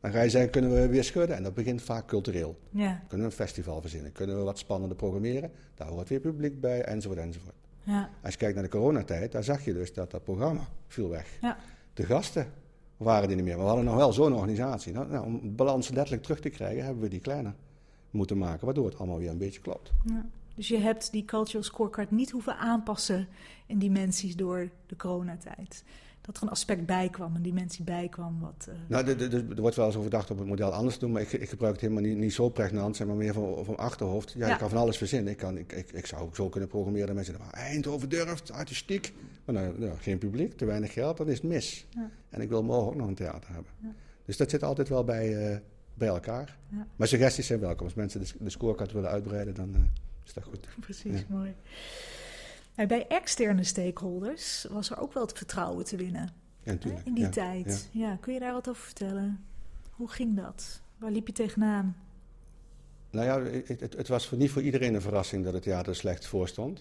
[0.00, 1.36] Dan ga je zeggen, kunnen we weer schudden?
[1.36, 2.58] En dat begint vaak cultureel.
[2.70, 4.12] ja, Kunnen we een festival verzinnen?
[4.12, 5.50] Kunnen we wat spannender programmeren?
[5.74, 7.54] Daar hoort weer publiek bij, enzovoort, enzovoort.
[7.82, 11.08] ja, Als je kijkt naar de coronatijd, daar zag je dus dat dat programma viel
[11.08, 11.38] weg.
[11.40, 11.56] ja.
[11.94, 12.46] De gasten
[12.96, 13.54] waren er niet meer.
[13.54, 14.92] Maar we hadden nog wel zo'n organisatie.
[14.92, 17.54] Nou, nou, om balans letterlijk terug te krijgen, hebben we die kleiner
[18.10, 18.64] moeten maken.
[18.64, 19.90] Waardoor het allemaal weer een beetje klopt.
[20.04, 20.26] ja.
[20.54, 23.28] Dus je hebt die cultural scorecard niet hoeven aanpassen
[23.66, 25.84] in dimensies door de coronatijd.
[26.28, 28.40] Dat er een aspect bij kwam, een dimensie bij kwam.
[28.40, 31.12] Wat, eh, Nou, er wordt wel eens overdacht om het model anders te doen.
[31.12, 32.96] Maar ik, ik gebruik het helemaal niet, niet zo pregnant.
[32.96, 34.32] Zeg maar meer van, van achterhoofd.
[34.32, 34.52] Ja, Ja.
[34.52, 35.32] ik kan van alles verzinnen.
[35.32, 37.34] Ik, kan, ik, ik, ik zou ook zo kunnen programmeren dat mensen.
[37.38, 39.12] "Maar Eindhoven durft, artistiek.
[39.44, 41.86] Maar nou, nou, geen publiek, te weinig geld, dan is het mis.
[41.90, 42.10] Ja.
[42.28, 43.72] En ik wil morgen ook nog een theater hebben.
[43.82, 43.88] Ja.
[44.24, 45.58] Dus dat zit altijd wel bij, eh,
[45.94, 46.58] bij elkaar.
[46.70, 46.86] Ja.
[46.96, 47.84] Maar suggesties zijn welkom.
[47.84, 49.80] Als mensen de, de scorecard willen uitbreiden, dan eh,
[50.24, 50.68] is dat goed.
[50.86, 51.54] Precies, mooi.
[52.86, 57.06] Bij externe stakeholders was er ook wel het vertrouwen te winnen Ja, natuurlijk.
[57.06, 57.88] in die ja, tijd.
[57.92, 58.16] Ja.
[58.20, 59.44] kun je daar wat over vertellen?
[59.90, 60.80] Hoe ging dat?
[60.98, 61.96] Waar liep je tegenaan?
[63.10, 65.94] Nou ja, het, het, het was voor, niet voor iedereen een verrassing dat het theater
[65.94, 66.80] slecht voor stond.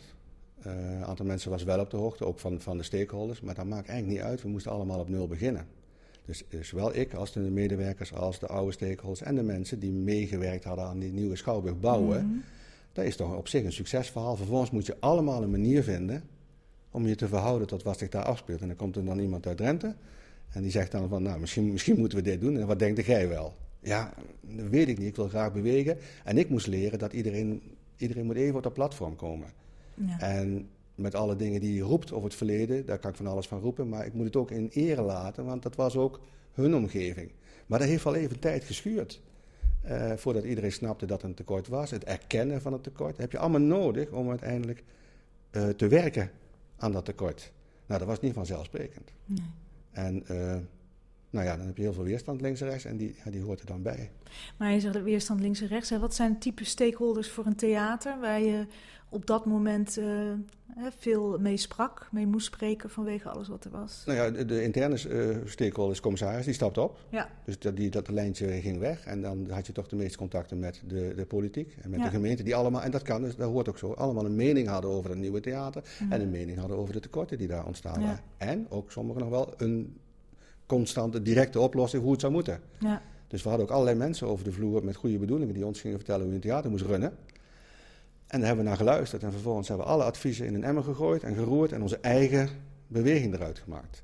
[0.61, 3.41] Eh, een aantal mensen was wel op de hoogte, ook van, van de stakeholders.
[3.41, 5.67] Maar dat maakt eigenlijk niet uit, we moesten allemaal op nul beginnen.
[6.25, 9.91] Dus eh, zowel ik als de medewerkers, als de oude stakeholders en de mensen die
[9.91, 12.25] meegewerkt hadden aan die nieuwe schouwburg bouwen.
[12.27, 12.37] Mhm.
[12.97, 14.35] Dat is toch op zich een succesverhaal.
[14.35, 16.23] Vervolgens moet je allemaal een manier vinden
[16.91, 18.61] om je te verhouden tot wat zich daar afspeelt.
[18.61, 19.95] En dan komt er dan iemand uit Drenthe
[20.49, 22.59] en die zegt dan van, nou, misschien, misschien moeten we dit doen.
[22.59, 23.55] En wat denkt jij wel?
[23.79, 25.07] Ja, dat weet ik niet.
[25.07, 25.97] Ik wil graag bewegen.
[26.23, 27.61] En ik moest leren dat iedereen,
[27.97, 29.47] iedereen moet even op dat platform komen.
[29.93, 30.19] Ja.
[30.19, 33.47] En met alle dingen die je roept over het verleden, daar kan ik van alles
[33.47, 33.89] van roepen.
[33.89, 36.19] Maar ik moet het ook in ere laten, want dat was ook
[36.53, 37.31] hun omgeving.
[37.65, 39.21] Maar dat heeft wel even tijd geschuurd.
[39.87, 41.91] Eh, voordat iedereen snapte dat er een tekort was.
[41.91, 43.11] Het erkennen van het tekort.
[43.11, 44.83] Dat heb je allemaal nodig om uiteindelijk
[45.49, 46.31] eh, te werken
[46.77, 47.51] aan dat tekort.
[47.85, 49.11] Nou, dat was niet vanzelfsprekend.
[49.25, 49.45] Nee.
[49.91, 50.55] En eh,
[51.29, 53.41] nou ja, dan heb je heel veel weerstand links en rechts en die, ja, die
[53.41, 54.11] hoort er dan bij.
[54.57, 55.89] Maar je zegt de weerstand links en rechts.
[55.89, 55.99] Hè.
[55.99, 58.65] Wat zijn type stakeholders voor een theater waar je
[59.09, 60.31] op dat moment eh,
[60.97, 64.03] veel mee sprak, mee moest spreken vanwege alles wat er was?
[64.05, 66.99] Nou ja, de, de interne eh stakeholders, commissaris, die stapt op.
[67.09, 69.05] Ja, Dus dat, die, dat lijntje ging weg.
[69.05, 72.05] En dan had je toch de meeste contacten met de, de politiek en met Ja.
[72.05, 72.43] de gemeente.
[72.43, 75.09] Die allemaal, en dat kan dus, dat hoort ook zo, allemaal een mening hadden over
[75.09, 75.83] het nieuwe theater.
[75.99, 76.11] Mhm.
[76.11, 78.05] En een mening hadden over de tekorten die daar ontstaan Ja.
[78.05, 78.23] waren.
[78.37, 79.97] En ook sommigen nog wel een
[80.67, 82.61] constante, directe oplossing hoe het zou moeten.
[82.79, 85.81] ja, Dus we hadden ook allerlei mensen over de vloer met goede bedoelingen die ons
[85.81, 87.17] gingen vertellen hoe je een theater moest runnen.
[88.27, 90.83] En daar hebben we naar geluisterd en vervolgens hebben we alle adviezen in een emmer
[90.83, 92.49] gegooid en geroerd en onze eigen
[92.87, 94.03] beweging eruit gemaakt.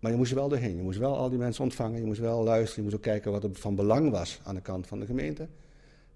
[0.00, 0.76] Maar je moest er wel doorheen.
[0.76, 2.00] Je moest wel al die mensen ontvangen.
[2.00, 2.76] Je moest wel luisteren.
[2.76, 5.48] Je moest ook kijken wat er van belang was aan de kant van de gemeente.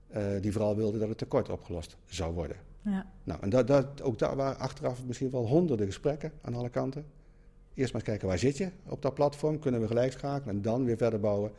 [0.09, 2.57] eh, die vooral wilde dat het tekort opgelost zou worden.
[2.83, 6.68] ja, Nou, en dat, dat, ook daar waren achteraf misschien wel honderden gesprekken aan alle
[6.68, 7.05] kanten.
[7.74, 9.58] Eerst maar eens kijken, waar zit je op dat platform?
[9.58, 11.52] Kunnen we gelijk schakelen en dan weer verder bouwen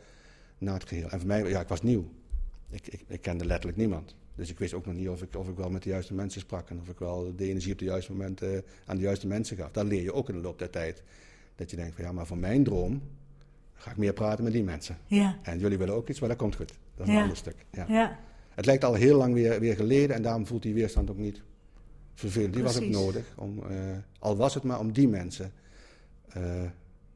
[0.58, 1.08] naar het geheel.
[1.08, 2.08] En voor mij, ja, ik was nieuw.
[2.70, 4.14] Ik, ik, ik kende letterlijk niemand.
[4.34, 6.40] Dus ik wist ook nog niet of ik, of ik wel met de juiste mensen
[6.40, 9.26] sprak en of ik wel de energie op het juiste moment eh, aan de juiste
[9.26, 9.70] mensen gaf.
[9.70, 11.02] Dat leer je ook in de loop der tijd.
[11.54, 13.02] Dat je denkt van ja, maar voor mijn droom
[13.74, 14.98] ga ik meer praten met die mensen.
[15.06, 16.72] ja, En jullie willen ook iets, maar dat komt goed.
[16.94, 17.16] Dat is Ja.
[17.16, 17.64] een ander stuk.
[17.70, 17.84] Ja.
[17.88, 18.18] ja,
[18.54, 21.42] Het lijkt al heel lang weer, weer geleden en daarom voelt die weerstand ook niet
[22.14, 22.54] vervelend.
[22.54, 23.76] Die was ook nodig, om, eh,
[24.18, 25.52] al was het maar om die mensen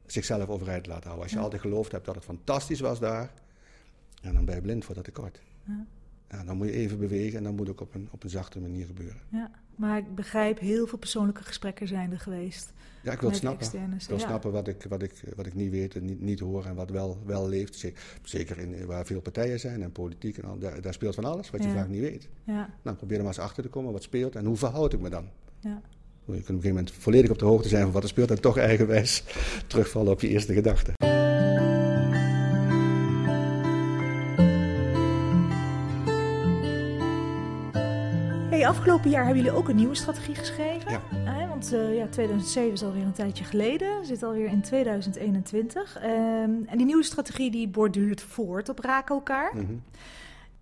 [0.05, 1.23] zichzelf overeind te laten houden.
[1.23, 1.43] Als je Ja.
[1.43, 3.31] altijd geloofd hebt dat het fantastisch was daar,
[4.21, 5.41] en dan ben je blind voor dat tekort.
[5.67, 5.85] Ja.
[6.29, 8.59] Ja, dan moet je even bewegen en dan moet ook op een, op een zachte
[8.59, 9.21] manier gebeuren.
[9.29, 9.51] ja.
[9.75, 12.73] Maar ik begrijp, heel veel persoonlijke gesprekken zijn er geweest.
[13.03, 13.65] Ja, ik wil snappen.
[13.67, 14.23] Ik wil Ja.
[14.23, 16.89] snappen wat ik, wat, ik, wat ik niet weet en niet, niet hoor en wat
[16.89, 17.85] wel, wel leeft.
[18.23, 21.49] Zeker, in, waar veel partijen zijn en politiek en al, daar, daar speelt van alles
[21.49, 22.29] wat je vaak niet weet.
[22.43, 24.99] Ja, Nou, probeer er maar eens achter te komen wat speelt en hoe verhoud ik
[24.99, 25.29] me dan?
[25.59, 25.81] ja,
[26.35, 28.31] Je kunt op een gegeven moment volledig op de hoogte zijn van wat er speelt
[28.31, 29.23] en toch eigenwijs
[29.67, 30.91] terugvallen op je eerste gedachte.
[38.49, 40.91] Hey, afgelopen jaar hebben jullie ook een nieuwe strategie geschreven.
[40.91, 41.01] Ja.
[41.25, 44.05] Eh, want eh, ja, 2007 is alweer een tijdje geleden.
[44.05, 45.97] Zitten alweer in 2021.
[45.97, 46.09] Ehm,
[46.65, 49.51] en die nieuwe strategie die borduurt voort op raken elkaar.
[49.55, 49.73] Mhm.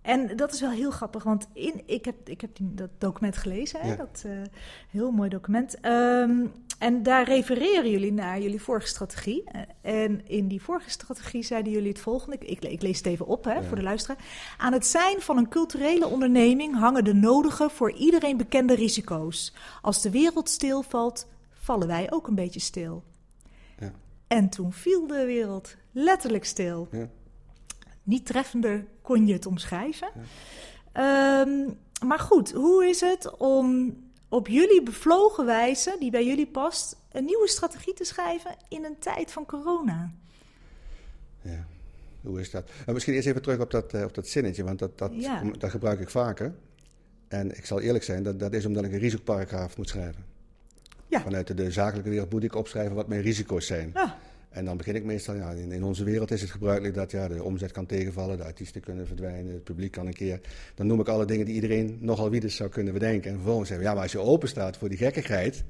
[0.02, 3.38] En dat is wel heel grappig, want in, ik heb, ik heb die, dat document
[3.38, 3.96] gelezen, hè, Ja.
[3.96, 4.32] dat eh,
[4.90, 5.80] heel mooi document.
[5.80, 6.46] Ehm,
[6.80, 9.44] en daar refereren jullie naar jullie vorige strategie.
[9.44, 13.26] Eh, en in die vorige strategie zeiden jullie het volgende, ik, ik, lees het even
[13.26, 13.64] op hè, Ja.
[13.64, 14.18] voor de luisteraar.
[14.58, 19.54] Aan het zijn van een culturele onderneming hangen de nodige voor iedereen bekende risico's.
[19.82, 23.04] Als de wereld stilvalt, vallen wij ook een beetje stil.
[23.80, 23.92] Ja.
[24.28, 26.88] En toen viel de wereld letterlijk stil.
[26.92, 27.10] Ja.
[28.04, 30.10] Niet treffender kon je het omschrijven.
[30.92, 31.50] Ehm,
[32.06, 37.26] maar goed, hoe is het om op jullie bevlogen wijze, die bij jullie past, een
[37.26, 40.12] nieuwe strategie te schrijven in een tijd van corona?
[41.42, 41.66] Ja,
[42.22, 42.68] hoe is dat?
[42.80, 45.44] Nou, misschien eerst even terug op dat, eh, op dat zinnetje, want dat, dat, Ja.
[45.58, 46.54] dat gebruik ik vaker.
[47.28, 50.26] En ik zal eerlijk zijn, dat, dat is omdat ik een risicoparagraaf moet schrijven.
[51.08, 51.22] Ja.
[51.22, 53.92] Vanuit de, de zakelijke wereld moet ik opschrijven wat mijn risico's zijn.
[53.94, 54.12] Ah,
[54.50, 57.28] En dan begin ik meestal, ja, in, in onze wereld is het gebruikelijk dat ja,
[57.28, 60.40] de omzet kan tegenvallen, de artiesten kunnen verdwijnen, het publiek kan een keer.
[60.76, 63.30] Dan noem ik alle dingen die iedereen nogal wie dus zou kunnen bedenken.
[63.30, 65.64] En vervolgens zeggen we, ja, maar als je open staat voor die gekkigheid,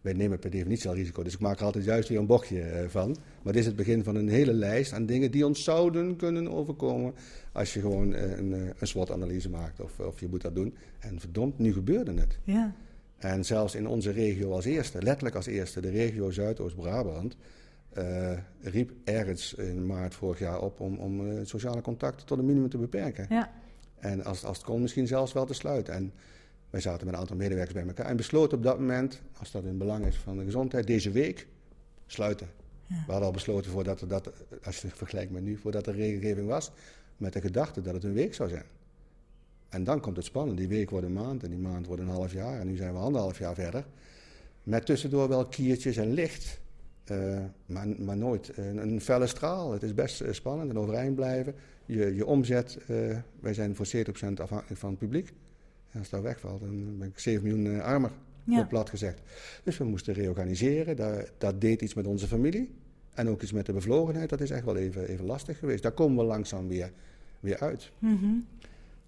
[0.00, 1.22] wij nemen per definitie al risico.
[1.22, 3.16] Dus ik maak er altijd juist weer een bochtje eh, van.
[3.42, 6.52] Maar dit is het begin van een hele lijst aan dingen die ons zouden kunnen
[6.52, 7.14] overkomen
[7.52, 10.74] als je gewoon eh, een, eh, een SWOT-analyse maakt of, of je moet dat doen.
[10.98, 12.38] En verdomd, nu gebeurde het.
[12.44, 12.74] ja.
[13.18, 17.36] En zelfs in onze regio als eerste, letterlijk als eerste, de regio Zuidoost-Brabant,
[17.92, 22.46] eh, riep ergens in maart vorig jaar op om, om eh, sociale contacten tot een
[22.46, 23.26] minimum te beperken.
[23.28, 23.52] ja.
[23.98, 25.94] En als, als het kon, misschien zelfs wel te sluiten.
[25.94, 26.12] En
[26.70, 29.64] wij zaten met een aantal medewerkers bij elkaar en besloten op dat moment, als dat
[29.64, 31.46] in belang is van de gezondheid, deze week
[32.06, 32.48] sluiten.
[32.86, 32.94] Ja.
[33.06, 34.30] We hadden al besloten voordat er dat,
[34.64, 36.70] als je het vergelijkt met nu, voordat er regelgeving was,
[37.16, 38.64] met de gedachte dat het een week zou zijn.
[39.68, 40.58] En dan komt het spannend.
[40.58, 42.60] Die week wordt een maand en die maand wordt een half jaar.
[42.60, 43.84] En nu zijn we anderhalf jaar verder.
[44.62, 46.59] Met tussendoor wel kiertjes en licht.
[47.10, 49.72] Eh, maar, maar nooit een, een felle straal.
[49.72, 51.54] Het is best eh, spannend en overeind blijven.
[51.86, 53.90] Je, je omzet, eh, wij zijn voor 70%
[54.34, 55.32] afhankelijk van het publiek.
[55.90, 58.10] En als dat wegvalt, dan ben ik 7 miljoen eh, armer,
[58.44, 58.60] Ja.
[58.60, 59.20] op plat gezegd.
[59.64, 60.96] Dus we moesten reorganiseren.
[60.96, 62.70] Dat, dat deed iets met onze familie.
[63.14, 64.28] En ook iets met de bevlogenheid.
[64.28, 65.82] Dat is echt wel even, even lastig geweest.
[65.82, 66.92] Daar komen we langzaam weer,
[67.40, 67.90] weer uit.
[67.98, 68.26] Mhm.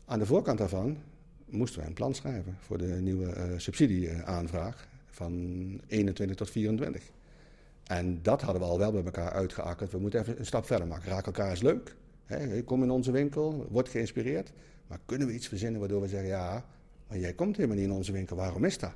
[0.04, 0.96] Aan de voorkant daarvan
[1.48, 5.32] moesten wij een plan schrijven voor de nieuwe eh, subsidieaanvraag van
[5.86, 7.02] 21 tot 24.
[7.86, 9.92] En dat hadden we al wel bij elkaar uitgeakkerd.
[9.92, 11.10] We moeten even een stap verder maken.
[11.10, 11.96] Raak elkaar is leuk.
[12.64, 14.52] Kom in onze winkel, word geïnspireerd.
[14.86, 16.64] Maar kunnen we iets verzinnen waardoor we zeggen: ja,
[17.08, 18.36] maar jij komt helemaal niet in onze winkel.
[18.36, 18.92] Waarom is dat?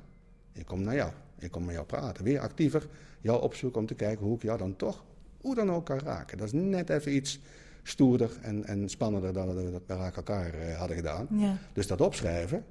[0.53, 1.11] Ik kom naar jou.
[1.39, 2.23] Ik kom met jou praten.
[2.23, 2.87] Weer actiever
[3.21, 5.03] jou opzoeken om te kijken hoe ik jou dan toch,
[5.41, 6.37] hoe dan ook kan raken.
[6.37, 7.39] Dat is net even iets
[7.83, 11.27] stoerder en, en spannender dan we dat bij Raak elkaar eh, hadden gedaan.
[11.31, 11.57] ja.
[11.73, 12.65] Dus dat opschrijven,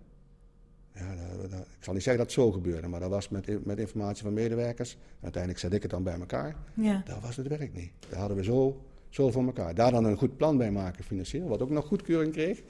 [0.96, 3.64] ja, dat- dat- ik zal niet zeggen dat het zo gebeurde, maar dat was met,
[3.66, 4.96] met informatie van medewerkers.
[5.20, 6.56] Uiteindelijk zet ik het dan bij elkaar.
[6.74, 7.02] ja.
[7.04, 7.90] Dat was het werk niet.
[8.08, 9.74] Dat hadden we zo, zo voor elkaar.
[9.74, 12.62] Daar dan een goed plan bij maken financieel, wat ook nog goedkeuring kreeg.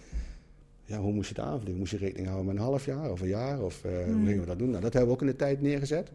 [0.85, 1.79] Ja, hoe moest je het aanvliegen?
[1.79, 3.62] Moest je rekening houden met een half jaar of een jaar?
[3.62, 4.71] Of eh, hoe gingen we dat doen?
[4.71, 6.11] Nou, dat hebben we ook in de tijd neergezet.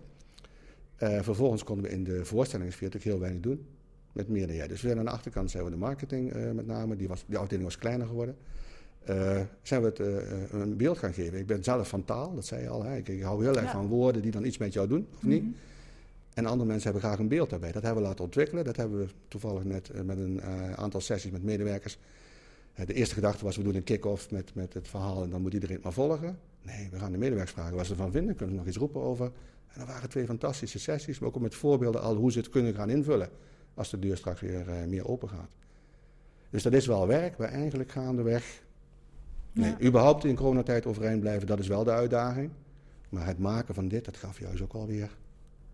[0.96, 3.66] Eh, vervolgens konden we in de voorstellingssfeer natuurlijk heel weinig doen.
[4.14, 4.68] Met meer dan jij.
[4.68, 6.96] Dus we zijn aan de achterkant zijn we de marketing eh, met name.
[6.96, 8.36] Die, was, die afdeling was kleiner geworden.
[9.02, 11.40] Eh, zijn we het eh, een beeld gaan geven.
[11.40, 12.84] Ik ben zelf van taal, dat zei je al.
[12.84, 12.98] Hè.
[12.98, 13.72] Ik, ik hou heel erg Ja.
[13.72, 15.44] van woorden die dan iets met jou doen, of niet?
[15.44, 15.52] Mhm.
[16.34, 17.72] En andere mensen hebben graag een beeld daarbij.
[17.72, 18.64] Dat hebben we laten ontwikkelen.
[18.64, 20.42] Dat hebben we toevallig net eh, met een
[20.76, 21.98] aantal sessies met medewerkers.
[22.86, 25.54] De eerste gedachte was, we doen een kick-off met, met het verhaal en dan moet
[25.54, 26.38] iedereen het maar volgen.
[26.62, 28.36] Nee, we gaan de medewerkers vragen wat ze ervan vinden.
[28.36, 29.26] Kunnen we nog iets roepen over?
[29.68, 32.74] En dat waren twee fantastische sessies, maar ook met voorbeelden al hoe ze het kunnen
[32.74, 33.30] gaan invullen.
[33.74, 35.52] Als de deur straks weer meer open gaat.
[36.50, 38.62] Dus dat is wel werk, maar eigenlijk gaandeweg
[39.54, 39.88] Nee, Ja.
[39.88, 42.50] überhaupt in coronatijd overeind blijven, dat is wel de uitdaging.
[43.10, 45.16] Maar het maken van dit, dat gaf juist ook alweer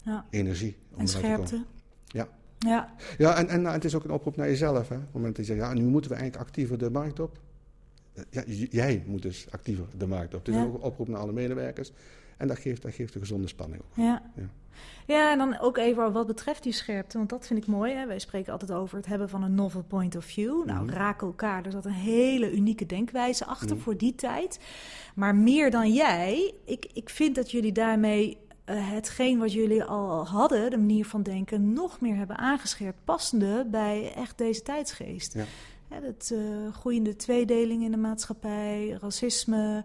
[0.03, 0.25] ja.
[0.29, 0.77] energie.
[0.93, 1.47] om En eruit te komen.
[1.47, 1.65] scherpte.
[2.05, 2.27] Ja.
[2.59, 4.89] Ja, Ja, en, en nou, het is ook een oproep naar jezelf.
[4.89, 4.95] Hè.
[4.95, 7.39] Op het moment dat je zegt, ja, nu moeten we eigenlijk actiever de markt op.
[8.13, 10.45] Eh, Ja, jij moet dus actiever de markt op.
[10.45, 10.65] Het is Ja.
[10.65, 11.91] ook een oproep naar alle medewerkers.
[12.37, 14.03] En dat geeft, dat geeft een gezonde spanning ook.
[14.05, 14.21] Ja.
[14.35, 14.43] Ja.
[15.07, 17.93] ja, en dan ook even wat betreft die scherpte, want dat vind ik mooi.
[17.93, 18.05] Hè?
[18.05, 20.65] Wij spreken altijd over het hebben van een novel point of view.
[20.65, 20.93] Nou, Mhm.
[20.93, 23.83] raken elkaar, er zat een hele unieke denkwijze achter Mhm.
[23.83, 24.59] voor die tijd.
[25.15, 30.27] Maar meer dan jij, ik, ik vind dat jullie daarmee eh, hetgeen wat jullie al
[30.27, 35.33] hadden, de manier van denken, nog meer hebben aangescherpt, passende bij echt deze tijdsgeest.
[35.33, 35.43] Ja.
[35.89, 39.83] Het eh, groeiende tweedeling in de maatschappij, racisme,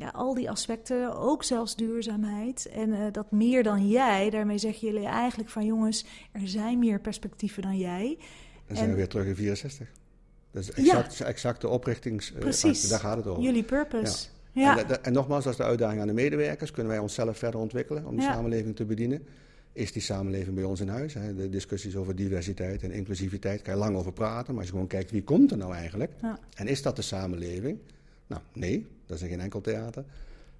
[0.00, 2.68] ja, al die aspecten, ook zelfs duurzaamheid.
[2.72, 7.00] En uh, dat meer dan jij, daarmee zeggen jullie eigenlijk van jongens, er zijn meer
[7.00, 8.18] perspectieven dan jij.
[8.66, 9.88] Dan zijn we weer terug in 64.
[10.50, 11.24] Dat is exact, ja.
[11.24, 12.32] exact de oprichtings...
[12.32, 13.42] Precies, daar gaat het over.
[13.42, 14.26] Jullie purpose.
[14.52, 14.74] Ja.
[14.74, 14.84] Ja.
[14.84, 16.70] En, en, nogmaals, dat is de uitdaging aan de medewerkers.
[16.70, 19.26] Kunnen wij onszelf verder ontwikkelen om de samenleving te bedienen?
[19.72, 21.14] Is die samenleving bij ons in huis?
[21.14, 21.34] Hè?
[21.34, 24.46] De discussies over diversiteit en inclusiviteit kan je lang over praten.
[24.46, 26.12] Maar als je gewoon kijkt, wie komt er nou eigenlijk?
[26.54, 27.78] En is dat de samenleving?
[28.30, 30.04] Nou, nee, dat is in geen enkel theater.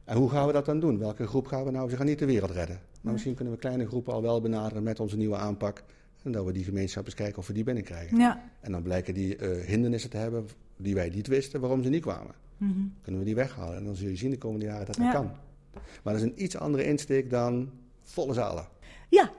[0.05, 0.99] En hoe gaan we dat dan doen?
[0.99, 1.91] Welke groep gaan we nou?
[1.91, 2.81] We gaan niet de wereld redden.
[3.01, 5.83] Maar misschien kunnen we kleine groepen al wel benaderen met onze nieuwe aanpak.
[6.23, 8.19] En dat we die gemeenschap eens kijken of we die binnenkrijgen.
[8.19, 8.51] Ja.
[8.61, 12.03] En dan blijken die uh, hindernissen te hebben die wij niet wisten waarom ze niet
[12.03, 12.35] kwamen.
[12.57, 12.95] Mm -hmm.
[13.03, 13.77] Kunnen we die weghalen.
[13.77, 15.13] En dan zul je zien de komende jaren dat dat ja.
[15.13, 15.31] kan.
[16.03, 17.71] Maar dat is een iets andere insteek dan
[18.03, 18.69] volle zalen.
[19.09, 19.31] Ja,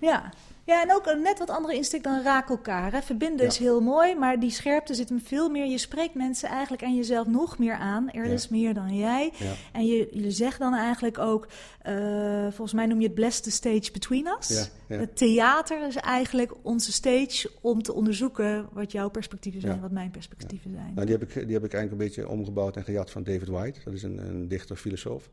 [0.00, 0.32] ja.
[0.68, 2.92] Ja, en ook een net wat andere insteek dan raak elkaar.
[2.92, 3.02] Hè.
[3.02, 3.46] Verbinden ja.
[3.46, 5.66] is heel mooi, maar die scherpte zit hem veel meer.
[5.66, 8.10] Je spreekt mensen eigenlijk en jezelf nog meer aan.
[8.10, 8.32] Er ja.
[8.32, 9.32] is meer dan jij.
[9.38, 9.52] Ja.
[9.72, 11.48] En je, je zegt dan eigenlijk ook,
[11.88, 14.70] uh, volgens mij noem je het bless the stage between us.
[14.86, 20.10] Het theater is eigenlijk onze stage om te onderzoeken wat jouw perspectieven zijn, wat mijn
[20.10, 20.92] perspectieven zijn.
[20.94, 23.48] Nou, die heb, ik, die heb ik eigenlijk een beetje omgebouwd en gejat van David
[23.48, 23.80] White.
[23.84, 25.30] Dat is een, een dichter, filosoof.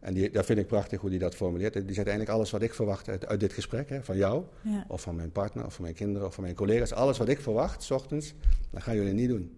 [0.00, 1.72] En die, dat vind ik prachtig hoe hij dat formuleert.
[1.72, 4.44] Die zegt eigenlijk alles wat ik verwacht uit, uit dit gesprek, hè, van jou.
[4.64, 4.84] Ja.
[4.88, 6.92] Of van mijn partner, of van mijn kinderen, of van mijn collega's.
[6.92, 8.34] Alles wat ik verwacht, s ochtends,
[8.70, 9.52] dat gaan jullie niet doen.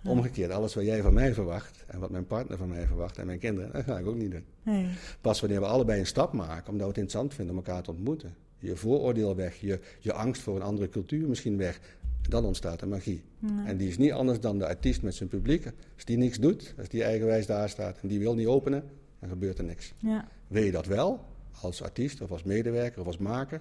[0.00, 0.10] Ja.
[0.10, 3.26] Omgekeerd, alles wat jij van mij verwacht en wat mijn partner van mij verwacht en
[3.26, 4.44] mijn kinderen, dat ga ik ook niet doen.
[4.62, 4.88] Nee.
[5.20, 7.90] Pas wanneer we allebei een stap maken, omdat we het interessant vinden om elkaar te
[7.90, 8.34] ontmoeten.
[8.58, 11.80] Je vooroordeel weg, je, je angst voor een andere cultuur misschien weg.
[12.28, 13.22] Dan ontstaat de magie.
[13.66, 15.64] En die is niet anders dan de artiest met zijn publiek.
[15.94, 18.84] Als die niks doet, als die eigenwijs daar staat en die wil niet openen,
[19.20, 19.92] dan gebeurt er niks.
[19.98, 20.28] Ja.
[20.46, 21.24] Wil je dat wel,
[21.60, 23.60] als artiest of als medewerker of als maker,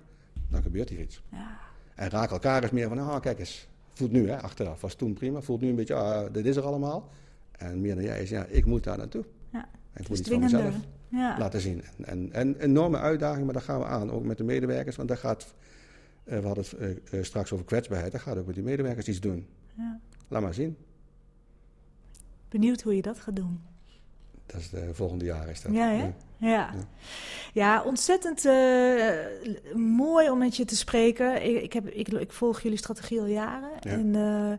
[0.51, 1.21] dan gebeurt hier iets.
[1.31, 1.57] Ja.
[1.95, 5.13] En raak elkaar eens meer van, ah, kijk eens, voelt nu, hè, achteraf was toen
[5.13, 7.09] prima, voelt nu een beetje, ah, dit is er allemaal.
[7.51, 9.25] En meer dan jij is, ja, ik moet daar naartoe.
[9.49, 9.69] Ja.
[9.93, 10.75] En ik moet iets van mezelf
[11.07, 11.37] ja.
[11.37, 11.83] laten zien.
[11.83, 15.07] En, en, en enorme uitdaging, maar daar gaan we aan, ook met de medewerkers, want
[15.07, 15.53] daar gaat,
[16.23, 19.07] uh, we hadden het uh, uh, straks over kwetsbaarheid, daar gaat ook met die medewerkers
[19.07, 19.47] iets doen.
[19.77, 19.99] Ja.
[20.27, 20.77] Laat maar zien.
[22.49, 23.61] Benieuwd hoe je dat gaat doen.
[24.45, 25.73] Dat is de volgende jaar is dat.
[25.73, 26.13] Ja, hè?
[26.41, 26.69] Ja.
[27.53, 27.83] Ja.
[27.83, 29.05] ontzettend uh,
[29.75, 31.45] mooi om met je te spreken.
[31.45, 33.69] Ik, ik, heb, ik, ik volg jullie strategie al jaren.
[33.79, 33.91] Ja.
[33.91, 34.51] En uh,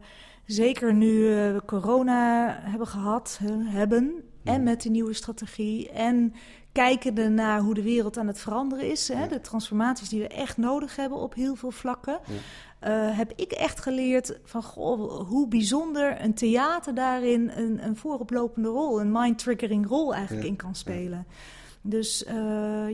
[0.46, 4.12] zeker nu we corona hebben gehad, hebben,
[4.42, 4.52] Ja.
[4.52, 5.90] en met de nieuwe strategie.
[5.90, 6.34] En
[6.72, 9.08] kijkende naar hoe de wereld aan het veranderen is.
[9.08, 9.26] Hè, Ja.
[9.26, 12.18] de transformaties die we echt nodig hebben op heel veel vlakken.
[12.28, 18.68] Uh, heb ik echt geleerd van goh, hoe bijzonder een theater daarin een, een vooroplopende
[18.68, 21.26] rol, een mind-triggering rol eigenlijk in kan spelen.
[21.82, 22.32] Dus uh,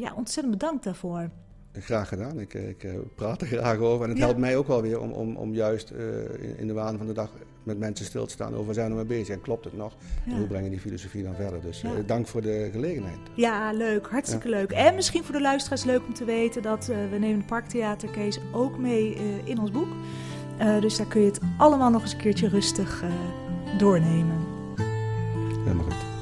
[0.00, 1.28] ja, ontzettend bedankt daarvoor.
[1.72, 2.40] Graag gedaan.
[2.40, 4.02] Ik, ik uh, praat er graag over.
[4.04, 4.24] En het Ja.
[4.24, 5.98] helpt mij ook wel weer om, om, om juist uh,
[6.42, 7.30] in, in, de waan van de dag
[7.62, 9.94] met mensen stil te staan over waar zijn we mee bezig en klopt het nog?
[10.26, 10.32] Ja.
[10.32, 11.60] En hoe brengen die filosofie dan verder?
[11.60, 11.92] Dus Ja.
[11.92, 13.18] uh, dank voor de gelegenheid.
[13.34, 14.06] Ja, leuk.
[14.10, 14.70] Hartstikke leuk.
[14.70, 18.78] En misschien voor de luisteraars leuk om te weten dat we nemen de Parktheatercase ook
[18.78, 19.88] mee in ons boek.
[20.80, 23.04] Dus daar kun je het allemaal nog eens een keertje rustig
[23.78, 24.36] doornemen.
[25.64, 26.17] Helemaal goed.